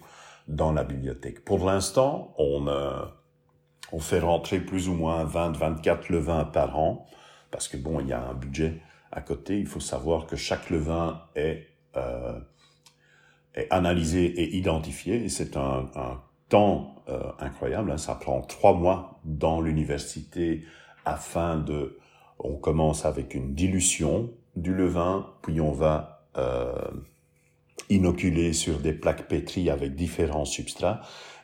dans 0.48 0.72
la 0.72 0.86
bibliothèque. 0.86 1.44
Pour 1.44 1.66
l'instant, 1.66 2.34
on, 2.38 2.68
euh, 2.68 3.04
fait 4.00 4.22
rentrer 4.22 4.62
plus 4.62 4.88
ou 4.88 4.94
moins 4.94 5.26
20-24 5.26 6.10
levains 6.10 6.46
par 6.46 6.80
an, 6.80 7.06
parce 7.52 7.68
que 7.68 7.76
bon, 7.76 8.00
il 8.00 8.08
y 8.08 8.14
a 8.14 8.26
un 8.26 8.34
budget 8.34 8.82
à 9.12 9.20
côté. 9.20 9.60
Il 9.60 9.68
faut 9.68 9.82
savoir 9.82 10.26
que 10.26 10.38
chaque 10.38 10.70
levain 10.70 11.22
est, 11.36 11.68
euh, 11.98 12.40
analysé 13.72 14.24
et 14.24 14.56
identifié, 14.56 15.28
c'est 15.28 15.58
un, 15.58 15.90
temps 16.52 16.96
euh, 17.10 17.32
incroyable. 17.40 17.92
Hein. 17.92 17.98
Ça 17.98 18.14
prend 18.14 18.42
trois 18.42 18.74
mois 18.74 19.20
dans 19.26 19.62
l'université 19.62 20.64
afin 21.06 21.58
de 21.58 21.98
on 22.38 22.56
commence 22.56 23.06
avec 23.06 23.34
une 23.34 23.54
dilution 23.54 24.30
du 24.56 24.74
levain, 24.74 25.28
puis 25.42 25.62
on 25.62 25.72
va 25.72 26.28
euh, 26.38 26.74
inoculer 27.90 28.54
sur 28.54 28.80
des 28.80 28.94
plaques 28.94 29.28
pétries 29.28 29.70
avec 29.70 29.96
différents 29.96 30.46
substrats, 30.46 31.02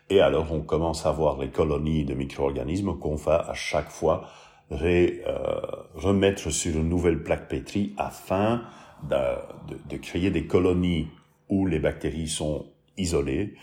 et 0.09 0.21
alors 0.21 0.51
on 0.51 0.61
commence 0.61 1.05
à 1.05 1.11
voir 1.11 1.37
les 1.39 1.49
colonies 1.49 2.03
de 2.03 2.13
micro-organismes 2.13 2.97
qu'on 2.97 3.15
va 3.15 3.37
à 3.49 3.53
chaque 3.53 3.89
fois 3.89 4.27
remettre 4.69 6.49
sur 6.49 6.75
une 6.75 6.89
nouvelle 6.89 7.23
plaque 7.23 7.47
pétrie 7.47 7.93
afin 7.97 8.63
de, 9.09 9.97
créer 9.97 10.31
des 10.31 10.45
colonies 10.45 11.07
où 11.47 11.65
les 11.65 11.79
bactéries 11.79 12.27
sont 12.27 12.65
isolées 12.97 13.55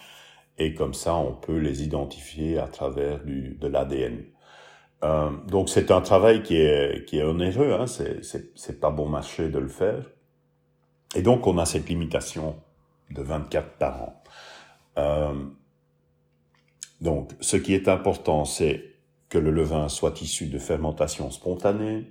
et 0.59 0.75
comme 0.75 0.95
ça 0.95 1.15
on 1.15 1.33
peut 1.33 1.59
les 1.59 1.83
identifier 1.83 2.59
à 2.59 2.69
travers 2.69 3.25
du, 3.25 3.57
de 3.61 3.67
l'ADN. 3.67 4.25
Euh, 5.03 5.31
donc 5.49 5.69
c'est 5.69 5.91
un 5.91 6.01
travail 6.01 6.43
qui 6.43 6.57
est, 6.57 7.05
qui 7.07 7.19
est 7.19 7.25
onéreux, 7.25 7.73
hein, 7.73 7.87
c'est 7.87 8.81
pas 8.81 8.91
bon 8.91 9.09
marché 9.09 9.49
de 9.49 9.59
le 9.59 9.69
faire. 9.69 10.05
Et 11.15 11.23
donc 11.23 11.47
on 11.47 11.59
a 11.59 11.67
cette 11.67 11.89
limitation 11.89 12.57
de 13.11 13.23
24 13.23 13.69
par 13.79 14.03
an. 14.03 14.23
Euh, 14.99 15.45
donc 17.01 17.33
ce 17.41 17.57
qui 17.57 17.75
est 17.75 17.89
important, 17.89 18.45
c'est 18.45 18.95
que 19.29 19.39
le 19.39 19.51
levain 19.51 19.89
soit 19.89 20.21
issu 20.23 20.47
de 20.47 20.59
fermentation 20.59 21.31
spontanée, 21.31 22.07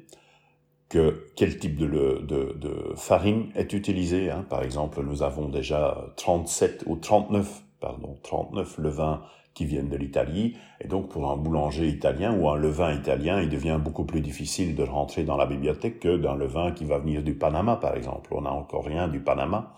que 0.89 1.32
quel 1.36 1.58
type 1.58 1.77
de, 1.77 1.88
de, 1.88 2.93
farine 2.95 3.49
est 3.56 3.73
utilisé. 3.73 4.29
Hein. 4.29 4.45
Par 4.47 4.62
exemple, 4.62 5.01
nous 5.01 5.23
avons 5.23 5.49
déjà 5.49 6.13
37 6.17 6.84
ou 6.86 6.97
39, 6.97 7.63
pardon, 7.84 8.17
39 8.24 8.78
levains 8.78 9.22
qui 9.54 9.65
viennent 9.65 9.89
de 9.89 9.98
l'Italie. 9.98 10.56
Et 10.80 10.88
donc, 10.88 11.10
pour 11.10 11.30
un 11.30 11.36
boulanger 11.36 11.88
italien 11.88 12.34
ou 12.34 12.50
un 12.50 12.56
levain 12.56 12.93
italien, 12.93 13.41
il 13.41 13.50
devient 13.50 13.78
beaucoup 13.84 14.06
plus 14.06 14.22
difficile 14.22 14.74
de 14.74 14.84
rentrer 14.84 15.26
dans 15.26 15.36
la 15.36 15.46
bibliothèque 15.46 16.00
que 16.00 16.15
d'un 16.15 16.36
levain 16.36 16.72
qui 16.72 16.86
va 16.86 16.98
venir 16.98 17.24
du 17.24 17.36
Panama, 17.36 17.76
par 17.76 17.96
exemple. 17.96 18.34
On 18.34 18.41
n'a 18.41 18.54
encore 18.54 18.86
rien 18.86 19.10
du 19.10 19.19
Panama. 19.19 19.74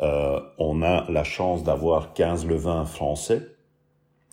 Euh, 0.00 0.40
on 0.58 0.82
a 0.82 1.10
la 1.10 1.24
chance 1.24 1.64
d'avoir 1.64 2.12
15 2.12 2.46
levains 2.46 2.84
français. 2.84 3.56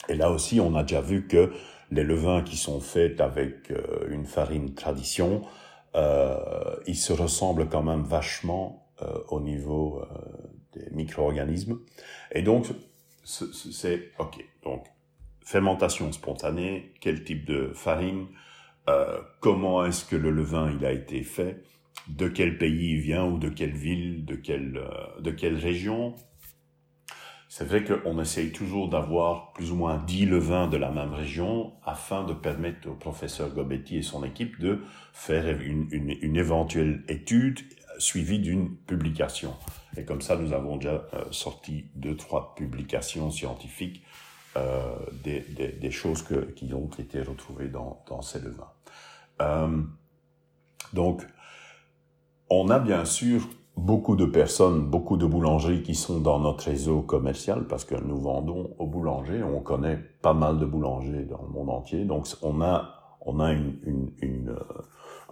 Et 0.10 0.16
là 0.16 0.30
aussi, 0.30 0.60
on 0.60 0.76
a 0.76 0.84
déjà 0.84 1.02
vu 1.02 1.26
que 1.26 1.52
les 1.92 2.04
levains 2.04 2.44
qui 2.44 2.58
sont 2.58 2.82
faits 2.82 3.22
avec 3.22 3.72
euh, 3.72 4.08
une 4.10 4.26
farine 4.26 4.74
tradition, 4.76 5.42
euh, 5.96 6.36
ils 6.86 6.98
se 6.98 7.14
ressemblent 7.14 7.70
quand 7.70 7.84
même 7.84 8.04
vachement 8.04 8.82
au 9.28 9.42
niveau 9.42 10.02
des 10.72 10.90
micro-organismes. 10.92 11.80
Et 12.32 12.44
donc, 12.44 12.68
c'est 13.26 14.12
OK. 14.20 14.46
Donc, 14.64 14.86
fermentation 15.44 16.12
spontanée, 16.12 16.94
quel 17.02 17.24
type 17.24 17.46
de 17.46 17.72
farine, 17.74 18.28
euh, 18.88 19.20
comment 19.42 19.86
est-ce 19.86 20.06
que 20.06 20.16
le 20.16 20.32
levain 20.32 20.72
il 20.80 20.86
a 20.86 20.92
été 20.92 21.24
fait, 21.24 21.64
de 22.08 22.28
quel 22.28 22.58
pays 22.58 22.94
il 22.94 23.02
vient 23.02 23.26
ou 23.26 23.38
de 23.38 23.50
quelle 23.50 23.76
ville, 23.76 24.26
de 24.26 24.36
quelle, 24.36 24.82
de 25.20 25.32
quelle 25.32 25.56
région, 25.56 26.16
c'est 27.58 27.64
vrai 27.64 27.86
qu'on 27.86 28.20
essaye 28.20 28.52
toujours 28.52 28.90
d'avoir 28.90 29.54
plus 29.54 29.72
ou 29.72 29.76
moins 29.76 29.98
10 29.98 30.26
levains 30.26 30.68
de 30.68 30.76
la 30.76 30.92
même 30.92 31.14
région 31.14 31.72
afin 31.86 32.26
de 32.26 32.34
permettre 32.34 32.90
au 32.90 32.96
professeur 32.96 33.54
Gobetti 33.54 33.96
et 33.96 34.02
son 34.02 34.26
équipe 34.26 34.60
de 34.60 34.82
faire 35.14 35.62
une, 35.62 35.88
une, 35.92 36.36
éventuelle 36.36 37.04
étude 37.08 37.60
suivie 37.98 38.40
d'une 38.40 38.76
publication. 38.76 39.54
Et 39.98 40.04
comme 40.04 40.22
ça, 40.22 40.36
nous 40.36 40.54
avons 40.54 40.78
déjà 40.78 41.06
euh, 41.14 41.24
sorti 41.32 41.86
deux, 41.96 42.16
trois 42.16 42.54
publications 42.56 43.32
scientifiques 43.32 44.04
euh, 44.58 44.96
des, 45.24 45.92
choses 45.92 46.24
qui 46.56 46.74
ont 46.74 46.90
été 46.98 47.22
retrouvées 47.22 47.68
dans, 47.68 48.22
ces 48.22 48.40
levains. 48.40 48.72
Euh, 49.42 49.82
donc, 50.94 51.26
on 52.50 52.70
a 52.70 52.80
bien 52.80 53.04
sûr 53.06 53.42
beaucoup 53.76 54.16
de 54.16 54.26
personnes, 54.26 54.82
beaucoup 54.82 55.18
de 55.18 55.26
boulangeries 55.26 55.84
qui 55.84 55.96
sont 55.96 56.20
dans 56.20 56.40
notre 56.40 56.66
réseau 56.66 57.02
commercial 57.02 57.68
parce 57.68 57.84
que 57.84 57.96
nous 57.96 58.20
vendons 58.20 58.74
aux 58.80 58.88
boulangers. 58.88 59.44
On 59.44 59.60
connaît 59.60 59.98
pas 60.22 60.34
mal 60.34 60.58
de 60.58 60.66
boulangers 60.66 61.26
dans 61.26 61.42
le 61.42 61.50
monde 61.50 61.70
entier. 61.70 62.06
Donc, 62.06 62.28
on 62.42 62.62
a, 62.62 62.92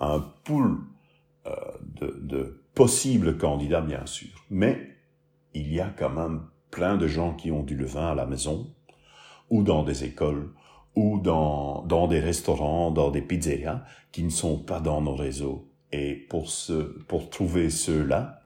un 0.02 0.20
pool 0.44 0.80
de 1.46 2.63
possibles 2.76 3.38
candidats, 3.38 3.82
bien 3.82 4.06
sûr. 4.06 4.46
Mais 4.50 4.80
il 5.54 5.72
y 5.72 5.80
a 5.80 5.90
quand 5.98 6.10
même 6.10 6.42
plein 6.72 6.98
de 6.98 7.08
gens 7.08 7.34
qui 7.34 7.52
ont 7.52 7.64
du 7.64 7.76
levain 7.76 8.12
à 8.12 8.16
la 8.16 8.26
maison 8.26 8.74
ou 9.50 9.64
dans 9.64 9.84
des 9.84 10.04
écoles 10.04 10.52
ou 10.96 11.20
dans, 11.20 12.08
des 12.08 12.20
restaurants, 12.20 12.92
dans 12.92 13.12
des 13.12 13.22
pizzerias 13.22 13.84
qui 14.12 14.24
ne 14.24 14.30
sont 14.30 14.58
pas 14.58 14.80
dans 14.80 15.02
nos 15.02 15.16
réseaux 15.16 15.70
et 15.92 16.16
pour, 16.16 16.50
trouver 17.30 17.70
ceux-là, 17.70 18.42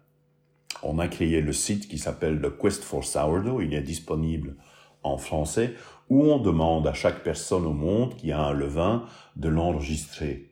on 0.83 0.99
a 0.99 1.07
créé 1.07 1.39
le 1.39 1.53
site 1.53 1.87
qui 1.87 1.97
s'appelle 1.97 2.37
le 2.37 2.51
Quest 2.51 2.83
for 2.83 3.05
Sourdough. 3.05 3.61
Il 3.61 3.73
est 3.73 3.81
disponible 3.81 4.57
en 5.01 5.17
français 5.17 5.73
où 6.09 6.23
on 6.23 6.39
demande 6.39 6.85
à 6.87 6.93
chaque 6.93 7.23
personne 7.23 7.65
au 7.65 7.73
monde 7.73 8.15
qui 8.17 8.33
a 8.33 8.41
un 8.41 8.51
levain 8.51 9.05
de 9.37 9.47
l'enregistrer 9.47 10.51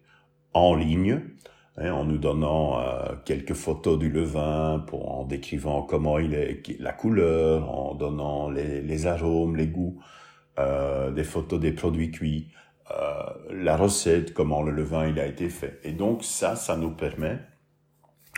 en 0.54 0.74
ligne, 0.74 1.22
hein, 1.78 1.92
en 1.92 2.06
nous 2.06 2.18
donnant 2.18 2.80
euh, 2.80 3.16
quelques 3.26 3.54
photos 3.54 3.98
du 4.00 4.10
levain, 4.10 4.84
pour, 4.88 5.12
en 5.12 5.26
décrivant 5.26 5.82
comment 5.82 6.20
il 6.20 6.34
est, 6.34 6.80
la 6.80 6.94
couleur, 6.94 7.70
en 7.70 7.96
donnant 7.96 8.50
les, 8.50 8.82
les 8.82 9.08
arômes, 9.08 9.56
les 9.56 9.68
goûts, 9.68 10.00
euh, 10.58 11.12
des 11.12 11.24
photos 11.24 11.60
des 11.60 11.72
produits 11.72 12.12
cuits, 12.12 12.48
euh, 12.92 13.24
la 13.52 13.76
recette, 13.76 14.34
comment 14.34 14.62
le 14.62 14.72
levain 14.72 15.08
il 15.08 15.20
a 15.20 15.26
été 15.26 15.50
fait. 15.50 15.80
Et 15.84 15.92
donc 15.92 16.24
ça, 16.24 16.56
ça 16.56 16.78
nous 16.78 16.92
permet, 16.92 17.40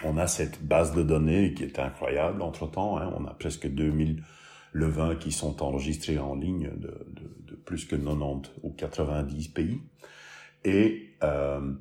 on 0.04 0.18
a 0.18 0.28
cette 0.28 0.64
base 0.64 0.96
de 0.96 1.04
données 1.04 1.54
qui 1.54 1.64
est 1.64 1.80
incroyable 1.80 2.42
entre-temps, 2.42 2.98
hein, 2.98 3.14
on 3.18 3.26
a 3.26 3.34
presque 3.34 3.68
2000 3.68 4.24
levains 4.74 5.16
qui 5.16 5.32
sont 5.32 5.62
enregistrés 5.62 6.20
en 6.20 6.36
ligne 6.36 6.70
de, 6.76 7.06
de, 7.14 7.52
de 7.52 7.56
plus 7.56 7.86
que 7.86 7.96
90 7.96 8.52
ou 8.64 8.72
90 8.72 9.48
pays. 9.50 9.82
Et 10.64 11.14
euh, 11.24 11.74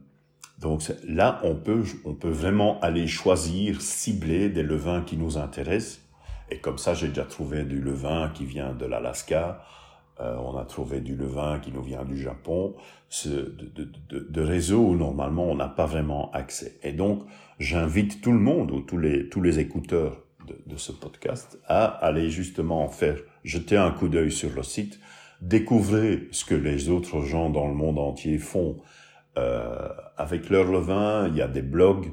donc 0.59 0.83
là, 1.07 1.41
on 1.45 1.55
peut, 1.55 1.85
on 2.05 2.15
peut 2.15 2.31
vraiment 2.31 2.81
aller 2.81 3.07
choisir, 3.07 3.83
cibler 3.83 4.49
des 4.49 4.63
levains 4.63 5.03
qui 5.03 5.17
nous 5.17 5.37
intéressent. 5.37 6.01
Et 6.51 6.59
comme 6.59 6.79
ça, 6.79 6.95
j'ai 6.95 7.09
déjà 7.09 7.25
trouvé 7.25 7.65
du 7.65 7.81
levain 7.81 8.31
qui 8.35 8.47
vient 8.47 8.73
de 8.73 8.87
l'Alaska, 8.87 9.63
euh, 10.21 10.37
on 10.39 10.57
a 10.57 10.65
trouvé 10.65 11.01
du 11.01 11.15
levain 11.15 11.59
qui 11.59 11.73
nous 11.73 11.83
vient 11.83 12.05
du 12.05 12.17
Japon, 12.17 12.75
de 13.27 14.41
réseaux 14.41 14.81
où 14.81 14.97
normalement 14.97 15.45
on 15.45 15.57
n'a 15.57 15.69
pas 15.69 15.85
vraiment 15.85 16.31
accès. 16.33 16.79
Et 16.83 16.93
donc, 16.93 17.25
j'invite 17.59 18.23
tout 18.23 18.33
le 18.33 18.39
monde 18.39 18.71
ou 18.71 18.81
tous 18.81 18.97
les, 18.97 19.29
tous 19.29 19.43
les 19.43 19.59
écouteurs 19.59 20.23
de, 20.47 20.59
de 20.67 20.77
ce 20.79 20.93
podcast 20.93 21.59
à 21.67 21.85
aller 21.85 22.31
justement 22.31 22.89
faire, 22.89 23.19
jeter 23.45 23.77
un 23.77 23.91
coup 23.91 24.09
d'œil 24.09 24.33
sur 24.33 24.51
le 24.55 24.63
site, 24.63 25.01
découvrir 25.43 26.21
ce 26.31 26.47
que 26.47 26.55
les 26.55 26.89
autres 26.89 27.21
gens 27.21 27.51
dans 27.51 27.69
le 27.69 27.75
monde 27.75 27.99
entier 27.99 28.39
font 28.39 28.79
euh, 29.37 29.89
avec 30.17 30.49
leur 30.49 30.65
levain. 30.71 31.29
Il 31.29 31.37
y 31.37 31.43
a 31.43 31.49
des 31.49 31.61
blogs, 31.61 32.11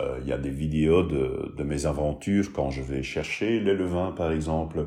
euh, 0.00 0.18
il 0.20 0.28
y 0.28 0.32
a 0.32 0.38
des 0.38 0.50
vidéos 0.50 1.02
de, 1.02 1.62
mes 1.62 1.86
aventures 1.86 2.52
quand 2.52 2.70
je 2.70 2.82
vais 2.82 3.02
chercher 3.02 3.58
les 3.60 3.74
levains, 3.74 4.12
par 4.12 4.32
exemple. 4.32 4.86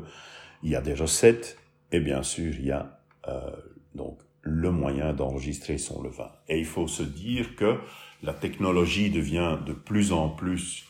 Il 0.62 0.70
y 0.70 0.76
a 0.76 0.80
des 0.80 0.94
recettes 0.94 1.58
et 1.90 1.98
bien 1.98 2.22
sûr, 2.22 2.54
il 2.56 2.66
y 2.66 2.70
a 2.70 3.00
euh, 3.26 3.50
donc 3.96 4.20
le 4.42 4.70
moyen 4.70 5.12
d'enregistrer 5.12 5.76
son 5.76 6.02
levain. 6.02 6.30
Et 6.48 6.58
il 6.58 6.66
faut 6.66 6.86
se 6.86 7.02
dire 7.02 7.56
que 7.56 7.78
la 8.22 8.32
technologie 8.32 9.10
devient 9.10 9.58
de 9.66 9.72
plus 9.72 10.12
en 10.12 10.28
plus 10.28 10.86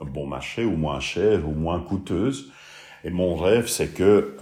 bon 0.00 0.26
marché 0.26 0.64
ou 0.64 0.76
moins 0.76 1.00
chère 1.00 1.48
ou 1.48 1.52
moins 1.52 1.80
coûteuse. 1.80 2.52
Et 3.04 3.10
mon 3.10 3.36
rêve, 3.36 3.66
c'est 3.68 3.94
que 3.94 4.36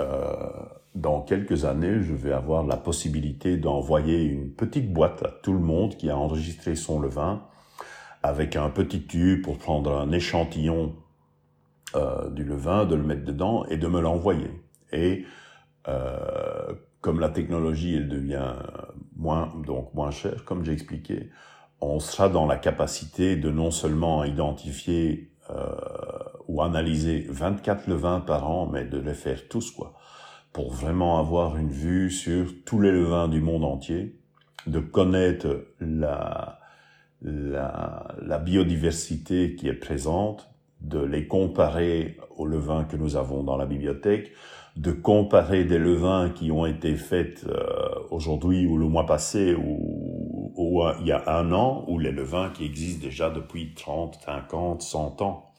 dans 0.94 1.20
quelques 1.20 1.64
années, 1.64 2.00
je 2.02 2.14
vais 2.14 2.32
avoir 2.32 2.64
la 2.64 2.76
possibilité 2.76 3.56
d'envoyer 3.56 4.24
une 4.24 4.50
petite 4.50 4.92
boîte 4.92 5.22
à 5.22 5.28
tout 5.28 5.52
le 5.52 5.60
monde 5.60 5.96
qui 5.96 6.10
a 6.10 6.16
enregistré 6.16 6.74
son 6.74 7.00
levain 7.00 7.42
avec 8.22 8.56
un 8.56 8.70
petit 8.70 9.02
tube 9.02 9.42
pour 9.42 9.58
prendre 9.58 9.96
un 9.96 10.12
échantillon 10.12 10.94
euh, 11.96 12.28
du 12.30 12.44
levain, 12.44 12.84
de 12.84 12.94
le 12.94 13.02
mettre 13.02 13.24
dedans 13.24 13.64
et 13.66 13.76
de 13.76 13.86
me 13.86 14.00
l'envoyer. 14.00 14.50
Et 14.92 15.24
euh, 15.88 16.72
comme 17.00 17.20
la 17.20 17.30
technologie 17.30 18.04
devient 18.04 18.54
moins 19.16 19.52
donc 19.66 19.94
moins 19.94 20.10
chère, 20.10 20.44
comme 20.44 20.64
j'ai 20.64 20.72
expliqué, 20.72 21.30
on 21.80 21.98
sera 21.98 22.28
dans 22.28 22.46
la 22.46 22.56
capacité 22.56 23.36
de 23.36 23.50
non 23.50 23.70
seulement 23.70 24.24
identifier 24.24 25.32
euh, 25.50 25.74
ou 26.46 26.62
analyser 26.62 27.26
24 27.30 27.88
levains 27.88 28.20
par 28.20 28.50
an, 28.50 28.68
mais 28.70 28.84
de 28.84 28.98
les 28.98 29.14
faire 29.14 29.48
tous 29.48 29.70
quoi, 29.70 29.94
pour 30.52 30.72
vraiment 30.72 31.18
avoir 31.18 31.56
une 31.56 31.70
vue 31.70 32.10
sur 32.10 32.46
tous 32.64 32.80
les 32.80 32.90
levains 32.90 33.28
du 33.28 33.40
monde 33.40 33.64
entier, 33.64 34.16
de 34.66 34.80
connaître 34.80 35.66
la 35.80 36.60
la, 37.22 38.14
la 38.22 38.38
biodiversité 38.38 39.54
qui 39.54 39.68
est 39.68 39.74
présente, 39.74 40.50
de 40.80 41.00
les 41.00 41.26
comparer 41.26 42.16
aux 42.36 42.46
levains 42.46 42.84
que 42.84 42.96
nous 42.96 43.16
avons 43.16 43.42
dans 43.42 43.56
la 43.56 43.66
bibliothèque, 43.66 44.32
de 44.76 44.92
comparer 44.92 45.64
des 45.64 45.78
levains 45.78 46.30
qui 46.30 46.50
ont 46.50 46.64
été 46.64 46.96
faits 46.96 47.44
euh, 47.46 47.90
aujourd'hui 48.10 48.66
ou 48.66 48.78
le 48.78 48.86
mois 48.86 49.04
passé 49.04 49.54
ou, 49.54 49.76
il 51.00 51.06
y 51.06 51.12
a 51.12 51.38
un 51.38 51.52
an, 51.52 51.84
ou 51.88 51.98
les 51.98 52.12
levains 52.12 52.50
qui 52.50 52.64
existent 52.64 53.04
déjà 53.04 53.30
depuis 53.30 53.74
30, 53.74 54.18
50, 54.24 54.82
100 54.82 55.22
ans. 55.22 55.52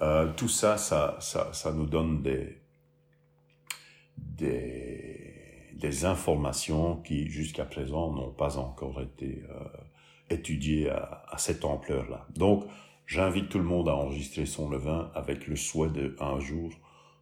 Euh, 0.00 0.28
tout 0.36 0.48
ça, 0.48 0.76
ça, 0.76 1.16
ça, 1.20 1.48
ça 1.52 1.72
nous 1.72 1.86
donne 1.86 2.22
des, 2.22 2.62
des, 4.38 6.04
informations 6.04 6.96
qui 6.96 7.28
jusqu'à 7.28 7.64
présent 7.64 8.12
n'ont 8.12 8.30
pas 8.30 8.58
encore 8.58 9.00
été 9.00 9.42
euh, 9.48 9.64
étudiées 10.30 10.90
à, 10.90 11.34
cette 11.38 11.64
ampleur-là. 11.64 12.26
Donc, 12.36 12.64
j'invite 13.06 13.48
tout 13.48 13.58
le 13.58 13.64
monde 13.64 13.88
à 13.88 13.94
enregistrer 13.94 14.46
son 14.46 14.68
levain 14.68 15.10
avec 15.14 15.46
le 15.46 15.56
souhait 15.56 15.88
de 15.88 16.14
un 16.20 16.38
jour 16.40 16.70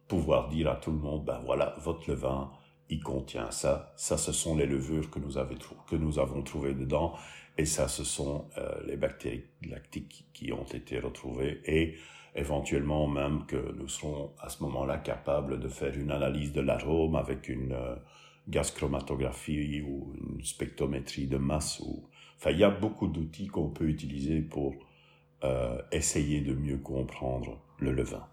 pouvoir 0.07 0.49
dire 0.49 0.69
à 0.69 0.75
tout 0.75 0.91
le 0.91 0.97
monde, 0.97 1.25
ben 1.25 1.41
voilà, 1.45 1.75
votre 1.79 2.09
levain, 2.09 2.51
il 2.89 3.01
contient 3.01 3.51
ça, 3.51 3.93
ça 3.95 4.17
ce 4.17 4.31
sont 4.31 4.55
les 4.55 4.65
levures 4.65 5.09
que 5.09 5.19
nous, 5.19 5.33
que 5.89 5.95
nous 5.95 6.19
avons 6.19 6.41
trouvées 6.43 6.73
dedans, 6.73 7.13
et 7.57 7.65
ça 7.65 7.87
ce 7.87 8.03
sont 8.03 8.45
euh, 8.57 8.81
les 8.85 8.97
bactéries 8.97 9.45
lactiques 9.69 10.27
qui 10.33 10.51
ont 10.51 10.65
été 10.65 10.99
retrouvées, 10.99 11.61
et 11.65 11.95
éventuellement 12.35 13.07
même 13.07 13.45
que 13.45 13.73
nous 13.77 13.87
serons 13.87 14.31
à 14.39 14.49
ce 14.49 14.61
moment-là 14.63 14.97
capables 14.97 15.59
de 15.59 15.67
faire 15.67 15.97
une 15.97 16.11
analyse 16.11 16.53
de 16.53 16.61
l'arôme 16.61 17.15
avec 17.15 17.49
une 17.49 17.73
euh, 17.73 17.95
gaz 18.47 18.71
chromatographie 18.71 19.81
ou 19.81 20.13
une 20.15 20.43
spectrométrie 20.43 21.27
de 21.27 21.37
masse. 21.37 21.81
Enfin, 22.37 22.51
il 22.51 22.59
y 22.59 22.63
a 22.63 22.69
beaucoup 22.69 23.07
d'outils 23.07 23.47
qu'on 23.47 23.69
peut 23.69 23.89
utiliser 23.89 24.41
pour 24.41 24.75
euh, 25.43 25.81
essayer 25.91 26.41
de 26.41 26.53
mieux 26.53 26.77
comprendre 26.77 27.59
le 27.79 27.91
levain. 27.91 28.27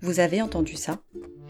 Vous 0.00 0.20
avez 0.20 0.42
entendu 0.42 0.74
ça? 0.74 1.00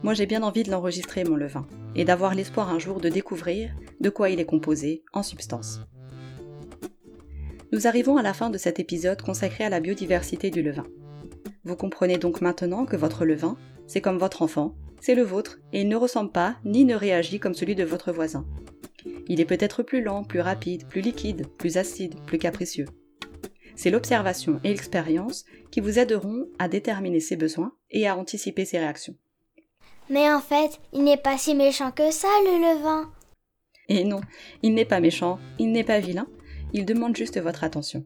Moi 0.05 0.13
j'ai 0.13 0.27
bien 0.27 0.43
envie 0.43 0.65
de 0.65 0.71
l'enregistrer 0.71 1.25
mon 1.25 1.35
levain, 1.35 1.67
et 1.97 2.05
d'avoir 2.05 2.35
l'espoir 2.35 2.69
un 2.69 2.79
jour 2.79 3.01
de 3.01 3.09
découvrir 3.09 3.75
de 4.03 4.11
quoi 4.11 4.29
il 4.29 4.39
est 4.39 4.45
composé 4.45 5.03
en 5.15 5.23
substance. 5.23 5.81
Nous 7.73 7.87
arrivons 7.87 8.19
à 8.19 8.23
la 8.23 8.35
fin 8.35 8.51
de 8.51 8.59
cet 8.59 8.79
épisode 8.79 9.23
consacré 9.23 9.65
à 9.65 9.71
la 9.71 9.81
biodiversité 9.81 10.51
du 10.51 10.63
levain. 10.63 10.85
Vous 11.65 11.75
comprenez 11.75 12.19
donc 12.19 12.43
maintenant 12.43 12.85
que 12.85 12.97
votre 12.97 13.25
levain, 13.25 13.57
c'est 13.87 14.03
comme 14.03 14.19
votre 14.19 14.43
enfant, 14.43 14.75
c'est 15.01 15.15
le 15.15 15.23
vôtre, 15.23 15.59
et 15.73 15.81
il 15.81 15.89
ne 15.89 15.97
ressemble 15.97 16.33
pas 16.33 16.57
ni 16.67 16.85
ne 16.85 16.95
réagit 16.95 17.41
comme 17.41 17.55
celui 17.55 17.75
de 17.75 17.85
votre 17.85 18.13
voisin. 18.13 18.47
Il 19.27 19.41
est 19.41 19.47
peut-être 19.47 19.83
plus 19.83 20.03
lent, 20.03 20.23
plus 20.23 20.41
rapide, 20.41 20.87
plus 20.87 21.01
liquide, 21.01 21.47
plus 21.57 21.79
acide, 21.79 22.21
plus 22.27 22.37
capricieux. 22.37 22.89
C'est 23.75 23.91
l'observation 23.91 24.61
et 24.65 24.69
l'expérience 24.69 25.47
qui 25.71 25.81
vous 25.81 25.99
aideront 25.99 26.47
à 26.59 26.69
déterminer 26.69 27.21
ses 27.21 27.37
besoins 27.37 27.73
et 27.91 28.07
à 28.07 28.19
anticiper 28.19 28.67
ses 28.67 28.79
réactions. 28.79 29.17
Mais 30.11 30.31
en 30.33 30.41
fait, 30.41 30.81
il 30.93 31.05
n'est 31.05 31.17
pas 31.17 31.39
si 31.39 31.55
méchant 31.55 31.91
que 31.91 32.11
ça, 32.11 32.29
le 32.45 32.59
levain. 32.59 33.11
Et 33.89 34.05
non, 34.05 34.21
il 34.63 34.75
n'est 34.75 34.85
pas 34.85 35.01
méchant, 35.01 35.39
il 35.59 35.73
n'est 35.73 35.85
pas 35.85 36.01
vilain, 36.01 36.27
il 36.73 36.85
demande 36.85 37.17
juste 37.17 37.41
votre 37.41 37.65
attention. 37.65 38.05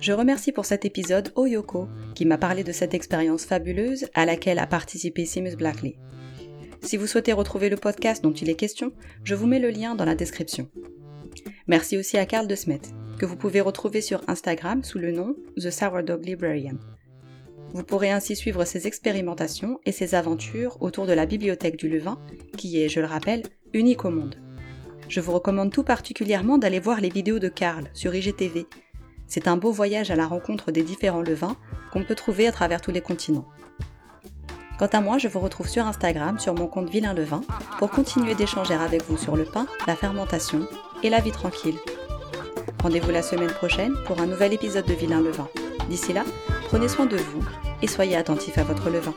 Je 0.00 0.12
remercie 0.12 0.52
pour 0.52 0.66
cet 0.66 0.84
épisode 0.84 1.32
Oyoko, 1.34 1.88
qui 2.14 2.26
m'a 2.26 2.36
parlé 2.36 2.62
de 2.62 2.72
cette 2.72 2.94
expérience 2.94 3.46
fabuleuse 3.46 4.06
à 4.14 4.26
laquelle 4.26 4.58
a 4.58 4.66
participé 4.66 5.24
Simus 5.24 5.56
Blackley. 5.56 5.96
Si 6.82 6.98
vous 6.98 7.06
souhaitez 7.06 7.32
retrouver 7.32 7.70
le 7.70 7.76
podcast 7.76 8.22
dont 8.22 8.32
il 8.32 8.50
est 8.50 8.56
question, 8.56 8.92
je 9.22 9.34
vous 9.34 9.46
mets 9.46 9.60
le 9.60 9.70
lien 9.70 9.94
dans 9.94 10.04
la 10.04 10.14
description. 10.14 10.68
Merci 11.66 11.96
aussi 11.96 12.18
à 12.18 12.26
Carl 12.26 12.46
de 12.46 12.54
Smet, 12.54 12.82
que 13.18 13.24
vous 13.24 13.36
pouvez 13.36 13.62
retrouver 13.62 14.02
sur 14.02 14.20
Instagram 14.28 14.84
sous 14.84 14.98
le 14.98 15.12
nom 15.12 15.34
The 15.56 15.70
Sourdough 15.70 16.22
Librarian. 16.22 16.76
Vous 17.74 17.82
pourrez 17.82 18.12
ainsi 18.12 18.36
suivre 18.36 18.64
ses 18.64 18.86
expérimentations 18.86 19.80
et 19.84 19.90
ses 19.90 20.14
aventures 20.14 20.80
autour 20.80 21.06
de 21.06 21.12
la 21.12 21.26
bibliothèque 21.26 21.76
du 21.76 21.88
levain, 21.88 22.20
qui 22.56 22.80
est, 22.80 22.88
je 22.88 23.00
le 23.00 23.06
rappelle, 23.06 23.42
unique 23.72 24.04
au 24.04 24.10
monde. 24.10 24.36
Je 25.08 25.20
vous 25.20 25.32
recommande 25.32 25.72
tout 25.72 25.82
particulièrement 25.82 26.56
d'aller 26.56 26.78
voir 26.78 27.00
les 27.00 27.08
vidéos 27.08 27.40
de 27.40 27.48
Karl 27.48 27.90
sur 27.92 28.14
IGTV. 28.14 28.68
C'est 29.26 29.48
un 29.48 29.56
beau 29.56 29.72
voyage 29.72 30.12
à 30.12 30.16
la 30.16 30.26
rencontre 30.26 30.70
des 30.70 30.84
différents 30.84 31.20
levains 31.20 31.56
qu'on 31.92 32.04
peut 32.04 32.14
trouver 32.14 32.46
à 32.46 32.52
travers 32.52 32.80
tous 32.80 32.92
les 32.92 33.00
continents. 33.00 33.48
Quant 34.78 34.86
à 34.86 35.00
moi, 35.00 35.18
je 35.18 35.26
vous 35.26 35.40
retrouve 35.40 35.68
sur 35.68 35.84
Instagram 35.84 36.38
sur 36.38 36.54
mon 36.54 36.68
compte 36.68 36.90
Vilain 36.90 37.12
Levain 37.12 37.40
pour 37.80 37.90
continuer 37.90 38.36
d'échanger 38.36 38.74
avec 38.74 39.02
vous 39.02 39.16
sur 39.16 39.36
le 39.36 39.44
pain, 39.44 39.66
la 39.88 39.96
fermentation 39.96 40.68
et 41.02 41.10
la 41.10 41.20
vie 41.20 41.32
tranquille. 41.32 41.78
Rendez-vous 42.80 43.10
la 43.10 43.22
semaine 43.22 43.52
prochaine 43.52 43.94
pour 44.06 44.20
un 44.20 44.26
nouvel 44.26 44.52
épisode 44.52 44.86
de 44.86 44.94
Vilain 44.94 45.20
Levain. 45.20 45.48
D'ici 45.88 46.12
là, 46.12 46.24
prenez 46.68 46.88
soin 46.88 47.06
de 47.06 47.16
vous 47.16 47.44
et 47.84 47.86
soyez 47.86 48.16
attentifs 48.16 48.56
à 48.56 48.64
votre 48.64 48.88
levain. 48.88 49.14